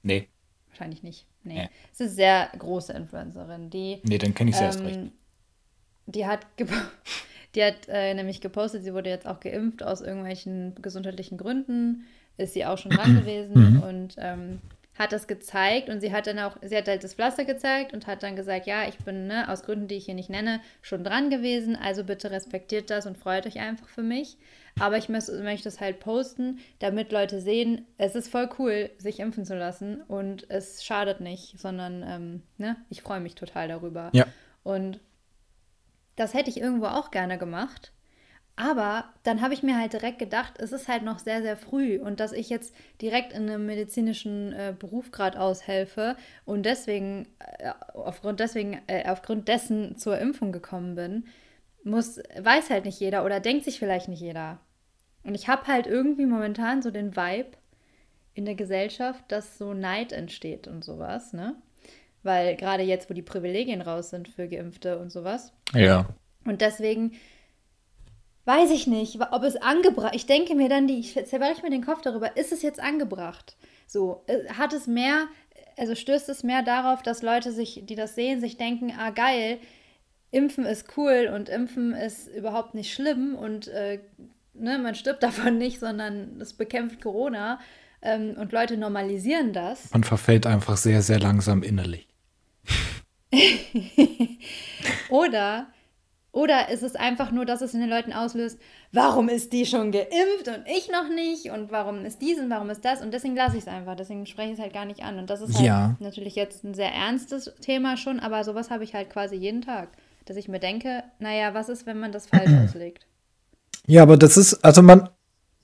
[0.03, 0.29] Nee.
[0.69, 1.27] Wahrscheinlich nicht.
[1.43, 1.55] Nee.
[1.55, 1.69] nee.
[1.93, 4.01] Es ist eine sehr große Influencerin, die.
[4.05, 5.01] Nee, dann kenne ich sie ähm, erst recht.
[6.07, 6.47] Die hat,
[7.55, 12.05] die hat äh, nämlich gepostet, sie wurde jetzt auch geimpft aus irgendwelchen gesundheitlichen Gründen
[12.39, 13.83] ist sie auch schon dran gewesen mhm.
[13.83, 14.61] und ähm,
[14.99, 18.07] hat das gezeigt und sie hat dann auch, sie hat halt das Pflaster gezeigt und
[18.07, 21.05] hat dann gesagt, ja, ich bin ne, aus Gründen, die ich hier nicht nenne, schon
[21.05, 24.39] dran gewesen, also bitte respektiert das und freut euch einfach für mich.
[24.81, 29.21] Aber ich möchte, möchte es halt posten, damit Leute sehen, es ist voll cool, sich
[29.21, 34.11] impfen zu lassen und es schadet nicht, sondern ähm, ne, ich freue mich total darüber.
[34.13, 34.27] Ja.
[34.65, 35.01] Und
[36.17, 37.93] das hätte ich irgendwo auch gerne gemacht.
[38.61, 42.01] Aber dann habe ich mir halt direkt gedacht, es ist halt noch sehr, sehr früh
[42.01, 47.71] und dass ich jetzt direkt in einem medizinischen äh, Beruf gerade aushelfe und deswegen, äh,
[47.95, 51.27] aufgrund, deswegen äh, aufgrund dessen zur Impfung gekommen bin,
[51.85, 54.59] muss, weiß halt nicht jeder oder denkt sich vielleicht nicht jeder.
[55.23, 57.53] Und ich habe halt irgendwie momentan so den Vibe
[58.35, 61.55] in der Gesellschaft, dass so Neid entsteht und sowas, ne?
[62.25, 65.53] Weil gerade jetzt, wo die Privilegien raus sind für Geimpfte und sowas.
[65.75, 66.07] Ja.
[66.45, 67.13] Und deswegen
[68.49, 71.85] weiß ich nicht, ob es angebracht, ich denke mir dann, die, ich zerbreche mir den
[71.85, 73.59] Kopf darüber, ist es jetzt angebracht?
[73.87, 75.27] So, äh, hat es mehr,
[75.77, 79.59] also stößt es mehr darauf, dass Leute sich, die das sehen, sich denken, ah geil,
[80.31, 84.01] Impfen ist cool und Impfen ist überhaupt nicht schlimm und äh,
[84.55, 87.61] ne, man stirbt davon nicht, sondern es bekämpft Corona
[88.01, 89.93] ähm, und Leute normalisieren das.
[89.93, 92.09] Man verfällt einfach sehr, sehr langsam innerlich.
[95.11, 95.67] Oder
[96.33, 98.59] oder ist es einfach nur, dass es in den Leuten auslöst,
[98.93, 101.51] warum ist die schon geimpft und ich noch nicht?
[101.51, 103.01] Und warum ist dies und warum ist das?
[103.01, 103.97] Und deswegen lasse ich es einfach.
[103.97, 105.19] Deswegen spreche ich es halt gar nicht an.
[105.19, 105.97] Und das ist halt ja.
[106.01, 109.89] natürlich jetzt ein sehr ernstes Thema schon, aber sowas habe ich halt quasi jeden Tag.
[110.27, 113.07] Dass ich mir denke, naja, was ist, wenn man das falsch auslegt?
[113.87, 115.09] Ja, aber das ist, also man,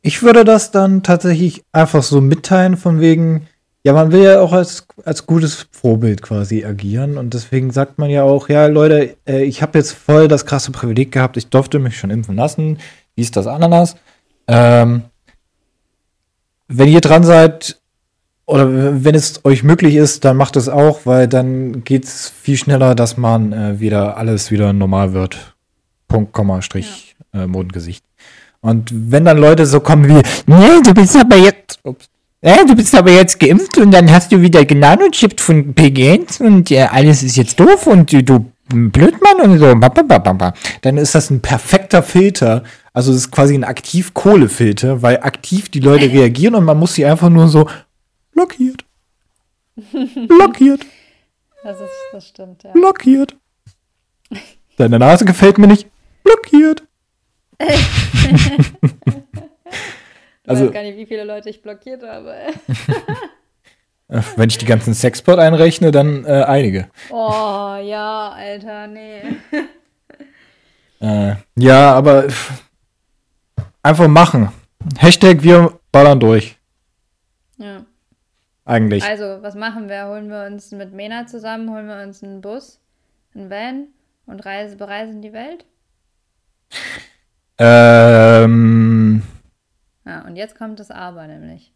[0.01, 3.49] ich würde das dann tatsächlich einfach so mitteilen, von wegen,
[3.85, 8.09] ja, man will ja auch als, als gutes Vorbild quasi agieren und deswegen sagt man
[8.09, 11.78] ja auch, ja, Leute, äh, ich habe jetzt voll das krasse Privileg gehabt, ich durfte
[11.78, 12.78] mich schon impfen lassen,
[13.14, 13.97] wie ist das Ananas?
[14.49, 15.03] Ähm,
[16.66, 17.78] wenn ihr dran seid
[18.47, 22.57] oder wenn es euch möglich ist, dann macht es auch, weil dann geht es viel
[22.57, 25.55] schneller, dass man äh, wieder alles wieder normal wird.
[26.09, 27.45] Punkt, Komma, Strich, ja.
[27.45, 28.05] äh, Mondgesicht.
[28.61, 32.09] Und wenn dann Leute so kommen wie, nee, du bist aber jetzt, ups,
[32.45, 36.69] ja, du bist aber jetzt geimpft und dann hast du wieder Genanochip von PGNs und
[36.69, 39.75] ja, alles ist jetzt doof und du, du Blödmann und so.
[40.83, 42.65] Dann ist das ein perfekter Filter.
[42.93, 47.07] Also es ist quasi ein Aktiv-Kohle-Filter, weil aktiv die Leute reagieren und man muss sie
[47.07, 47.69] einfach nur so
[48.33, 48.85] blockiert.
[50.29, 50.85] blockiert.
[51.63, 52.73] Das, ist, das stimmt, ja.
[52.73, 53.37] Blockiert.
[54.77, 55.89] Deine Nase gefällt mir nicht.
[56.23, 56.83] Blockiert.
[60.45, 62.35] Ich Also- weiß gar nicht, wie viele Leute ich blockiert habe.
[64.37, 66.89] Wenn ich die ganzen Sexport einrechne, dann äh, einige.
[67.11, 69.23] Oh, ja, Alter, nee.
[71.01, 72.27] Äh, ja, aber
[73.83, 74.51] einfach machen.
[74.99, 76.57] Hashtag wir ballern durch.
[77.57, 77.85] Ja.
[78.67, 79.03] Eigentlich.
[79.05, 80.07] Also, was machen wir?
[80.09, 82.81] Holen wir uns mit Mena zusammen, holen wir uns einen Bus,
[83.35, 83.87] einen Van
[84.27, 85.65] und reise, bereisen die Welt?
[87.59, 89.23] Ähm,
[90.07, 91.73] Ja, und jetzt kommt das Aber nämlich.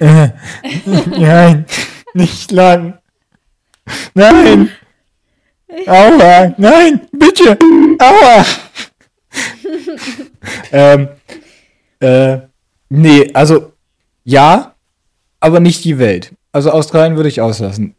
[0.00, 1.66] nein,
[2.14, 2.98] nicht lang.
[4.14, 4.70] Nein.
[5.86, 7.56] Aua, nein, bitte.
[8.00, 8.44] Aua.
[10.72, 11.08] ähm,
[12.00, 12.38] äh,
[12.88, 13.72] nee, also
[14.24, 14.74] ja,
[15.38, 16.34] aber nicht die Welt.
[16.52, 17.94] Also Australien würde ich auslassen.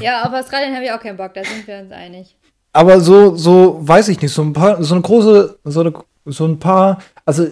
[0.00, 2.36] Ja, auf Australien habe ich auch keinen Bock, da sind wir uns einig.
[2.76, 5.94] Aber so, so, weiß ich nicht, so ein paar, so eine große, so, eine,
[6.26, 7.46] so ein paar, also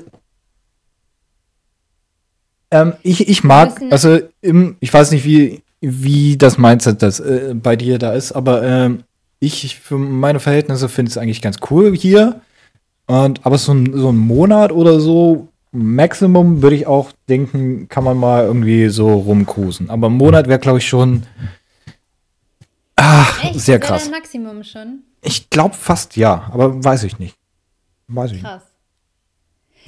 [2.71, 7.55] ähm, ich, ich mag, also im, ich weiß nicht, wie, wie das Mindset das äh,
[7.55, 9.05] bei dir da ist, aber ähm,
[9.39, 12.41] ich für meine Verhältnisse finde es eigentlich ganz cool hier.
[13.07, 18.05] Und aber so ein, so ein Monat oder so, Maximum würde ich auch denken, kann
[18.05, 19.89] man mal irgendwie so rumcruisen.
[19.89, 21.23] Aber ein Monat wäre, glaube ich, schon
[22.97, 23.61] ach, Echt?
[23.61, 24.11] sehr krass.
[24.11, 25.03] Maximum schon?
[25.25, 27.37] Ich glaube fast ja, aber weiß ich nicht.
[28.09, 28.45] Weiß ich nicht.
[28.45, 28.63] Krass.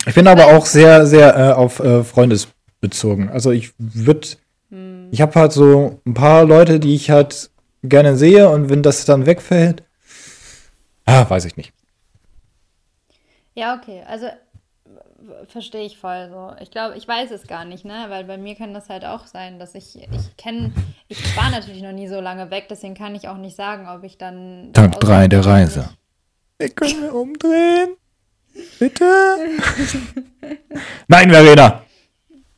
[0.07, 3.29] Ich bin aber auch sehr, sehr äh, auf äh, Freundesbezogen.
[3.29, 4.29] Also ich würde,
[4.71, 5.09] Hm.
[5.13, 7.51] ich habe halt so ein paar Leute, die ich halt
[7.83, 9.83] gerne sehe und wenn das dann wegfällt,
[11.05, 11.73] ah, weiß ich nicht.
[13.55, 14.03] Ja, okay.
[14.07, 14.27] Also
[15.49, 16.53] verstehe ich voll so.
[16.61, 18.07] Ich glaube, ich weiß es gar nicht, ne?
[18.09, 20.73] Weil bei mir kann das halt auch sein, dass ich, ich kenne,
[21.09, 24.05] ich war natürlich noch nie so lange weg, deswegen kann ich auch nicht sagen, ob
[24.05, 24.73] ich dann.
[24.73, 25.89] Tag das drei der ausmache oder Reise.
[26.59, 27.97] Wir können wir umdrehen?
[28.79, 29.05] Bitte?
[31.09, 31.83] Nein, Verena.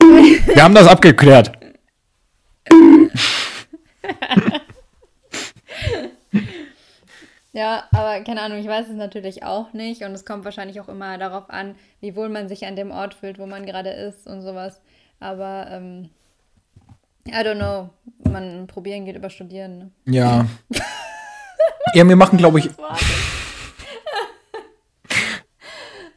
[0.00, 1.52] Wir haben das abgeklärt.
[7.52, 10.88] Ja, aber keine Ahnung, ich weiß es natürlich auch nicht und es kommt wahrscheinlich auch
[10.88, 14.26] immer darauf an, wie wohl man sich an dem Ort fühlt, wo man gerade ist
[14.26, 14.80] und sowas.
[15.18, 16.10] Aber ähm,
[17.26, 17.90] I don't know.
[18.30, 19.78] Man probieren geht über studieren.
[19.78, 19.90] Ne?
[20.06, 20.46] Ja.
[21.94, 22.68] Ja, wir machen, glaube ich.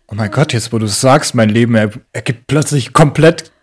[0.07, 3.53] Oh mein Gott, jetzt wo du es sagst, mein Leben er, ergibt plötzlich komplett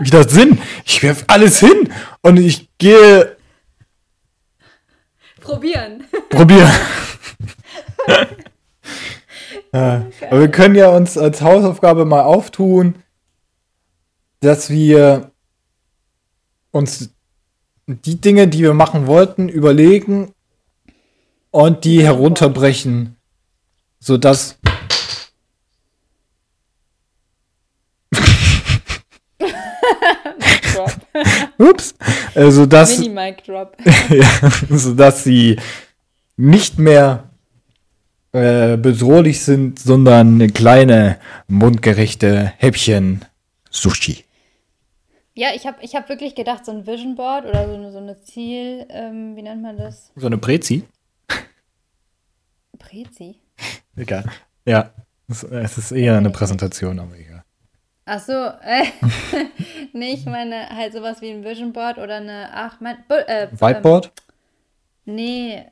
[0.00, 0.58] wieder Sinn.
[0.86, 1.92] Ich werf alles hin
[2.22, 3.35] und ich gehe
[5.46, 6.04] Probieren.
[6.28, 6.72] probieren.
[9.72, 12.96] ja, aber wir können ja uns als Hausaufgabe mal auftun,
[14.40, 15.30] dass wir
[16.72, 17.10] uns
[17.86, 20.32] die Dinge, die wir machen wollten, überlegen
[21.52, 23.16] und die herunterbrechen,
[24.00, 24.58] sodass
[30.76, 30.90] Drop.
[31.58, 31.94] Ups.
[32.36, 33.76] Also, dass, Mini-Mic Drop.
[34.10, 35.56] ja, sodass sie
[36.36, 37.30] nicht mehr
[38.32, 41.18] äh, bedrohlich sind, sondern eine kleine,
[41.48, 43.24] mundgerechte Häppchen
[43.70, 44.24] Sushi.
[45.34, 47.98] Ja, ich habe ich hab wirklich gedacht, so ein Vision Board oder so eine, so
[47.98, 50.12] eine Ziel, ähm, wie nennt man das?
[50.16, 50.84] So eine Prezi?
[52.78, 53.36] Prezi.
[53.96, 54.24] Egal.
[54.66, 54.90] Ja,
[55.28, 57.35] es, es ist eher eine Präsentation, aber egal.
[58.08, 58.84] Ach so, äh,
[59.92, 64.12] nee, ich meine halt sowas wie ein Vision Board oder eine, ach, mein, äh, Whiteboard?
[65.06, 65.66] Ähm, nee,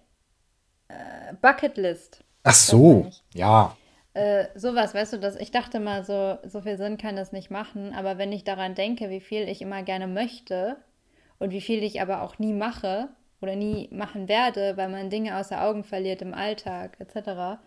[0.89, 2.25] äh, Bucketlist.
[2.43, 3.77] Ach so, ja.
[4.15, 7.53] Äh, sowas, weißt du, dass ich dachte mal, so, so viel Sinn kann das nicht
[7.53, 10.77] machen, aber wenn ich daran denke, wie viel ich immer gerne möchte
[11.39, 13.11] und wie viel ich aber auch nie mache
[13.41, 17.61] oder nie machen werde, weil man Dinge außer Augen verliert im Alltag etc.,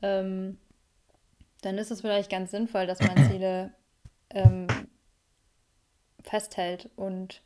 [0.00, 0.58] ähm,
[1.60, 3.74] dann ist es vielleicht ganz sinnvoll, dass man Ziele
[4.30, 4.66] ähm,
[6.22, 7.42] festhält und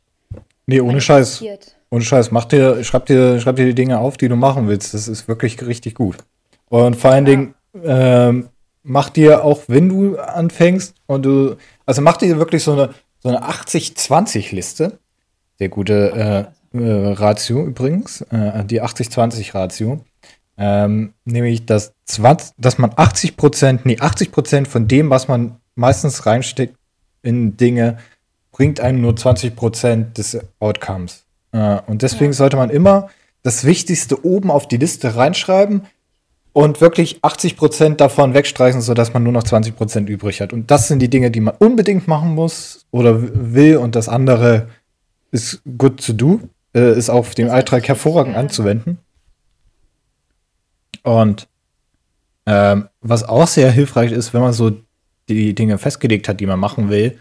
[0.67, 1.43] Nee, ohne Scheiß.
[1.89, 2.31] Ohne Scheiß.
[2.31, 4.93] Mach dir, schreib dir, schreib dir die Dinge auf, die du machen willst.
[4.93, 6.17] Das ist wirklich richtig gut.
[6.69, 7.31] Und vor allen Ja.
[7.31, 8.49] Dingen, ähm,
[8.83, 13.29] mach dir auch, wenn du anfängst und du, also mach dir wirklich so eine, so
[13.29, 14.99] eine 80-20-Liste.
[15.59, 19.99] Sehr gute äh, äh, Ratio übrigens, äh, die 80-20-Ratio.
[20.57, 25.57] Ähm, nämlich, dass, 20, dass man 80 Prozent, nee, 80 Prozent von dem, was man
[25.75, 26.75] meistens reinsteckt
[27.21, 27.97] in Dinge,
[28.51, 31.23] bringt einem nur 20 Prozent des Outcomes.
[31.51, 32.37] Äh, und deswegen Ja.
[32.37, 33.09] sollte man immer
[33.43, 35.83] das Wichtigste oben auf die Liste reinschreiben
[36.53, 40.53] und wirklich 80 Prozent davon wegstreichen, sodass man nur noch 20 Prozent übrig hat.
[40.53, 43.21] Und das sind die Dinge, die man unbedingt machen muss oder
[43.53, 43.77] will.
[43.77, 44.67] Und das andere
[45.31, 46.39] ist good to do,
[46.75, 48.45] äh, ist auf dem sich hervorragend an.
[48.45, 48.97] anzuwenden.
[51.03, 51.47] Und
[52.47, 54.71] Ähm, was auch sehr hilfreich ist, wenn man so
[55.29, 57.19] die Dinge festgelegt hat, die man machen will,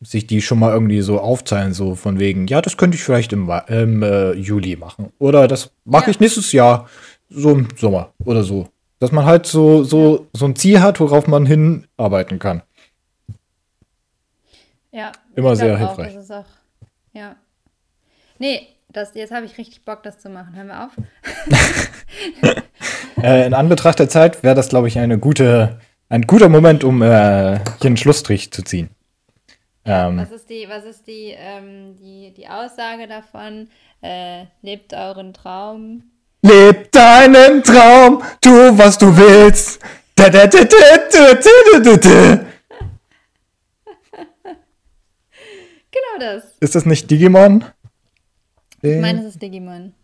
[0.00, 3.32] sich die schon mal irgendwie so aufteilen, so von wegen, ja, das könnte ich vielleicht
[3.32, 5.12] im, im äh, Juli machen.
[5.18, 6.10] Oder das mache ja.
[6.10, 6.88] ich nächstes Jahr,
[7.28, 8.68] so im Sommer oder so.
[8.98, 12.62] Dass man halt so, so, so ein Ziel hat, worauf man hinarbeiten kann.
[14.92, 15.12] Ja.
[15.34, 16.16] Immer sehr hilfreich.
[16.18, 16.44] Auch, auch,
[17.12, 17.36] ja.
[18.38, 20.54] Nee, das, jetzt habe ich richtig Bock, das zu machen.
[20.54, 20.90] Hören wir auf.
[23.22, 25.80] äh, in Anbetracht der Zeit wäre das, glaube ich, eine gute,
[26.12, 28.90] ein guter Moment, um äh, hier einen Schlussstrich zu ziehen.
[29.84, 33.68] Ähm, was ist die, was ist die, ähm, die, die Aussage davon?
[34.02, 36.02] Äh, lebt euren Traum.
[36.42, 39.80] Lebt deinen Traum, tu was du willst.
[40.14, 40.58] Da, da, da,
[45.90, 46.44] genau das.
[46.60, 47.64] Ist das nicht Digimon?
[48.82, 49.94] Ich meine, es ist Digimon.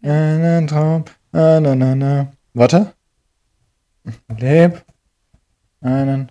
[0.00, 1.06] Einen Traum.
[1.32, 2.32] Na, na, na, na.
[2.54, 2.92] Warte.
[4.38, 4.84] Leb
[5.80, 6.30] einen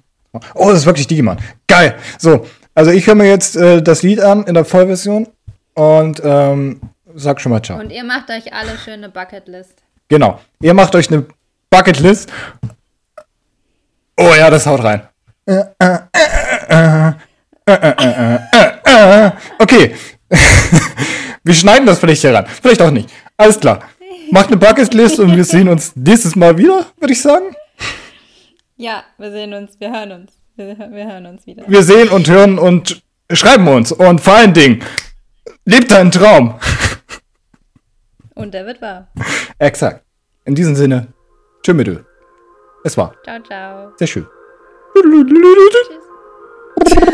[0.53, 1.37] Oh, das ist wirklich Digimon.
[1.67, 1.95] Geil.
[2.17, 2.45] So,
[2.75, 5.27] also ich höre mir jetzt äh, das Lied an in der Vollversion
[5.73, 6.81] und ähm,
[7.15, 7.79] sag schon mal ciao.
[7.79, 9.73] Und ihr macht euch alle schöne Bucketlist.
[10.09, 10.39] Genau.
[10.61, 11.25] Ihr macht euch eine
[11.69, 12.31] Bucketlist.
[14.17, 15.01] Oh ja, das haut rein.
[19.59, 19.95] Okay.
[21.43, 22.45] wir schneiden das vielleicht heran.
[22.61, 23.09] Vielleicht auch nicht.
[23.37, 23.79] Alles klar.
[24.31, 27.55] Macht eine Bucketlist und wir sehen uns nächstes Mal wieder, würde ich sagen.
[28.77, 30.33] Ja, wir sehen uns, wir hören uns.
[30.55, 31.63] Wir, wir hören uns wieder.
[31.67, 33.01] Wir sehen und hören und
[33.31, 33.91] schreiben uns.
[33.91, 34.83] Und vor allen Dingen,
[35.65, 36.59] lebt deinen Traum.
[38.35, 39.07] Und der wird wahr.
[39.57, 40.03] Exakt.
[40.45, 41.07] In diesem Sinne,
[41.63, 41.89] tschüss mit
[42.83, 43.15] Es war.
[43.23, 43.91] Ciao, ciao.
[43.97, 44.27] Sehr schön.
[46.85, 47.13] Tschüss.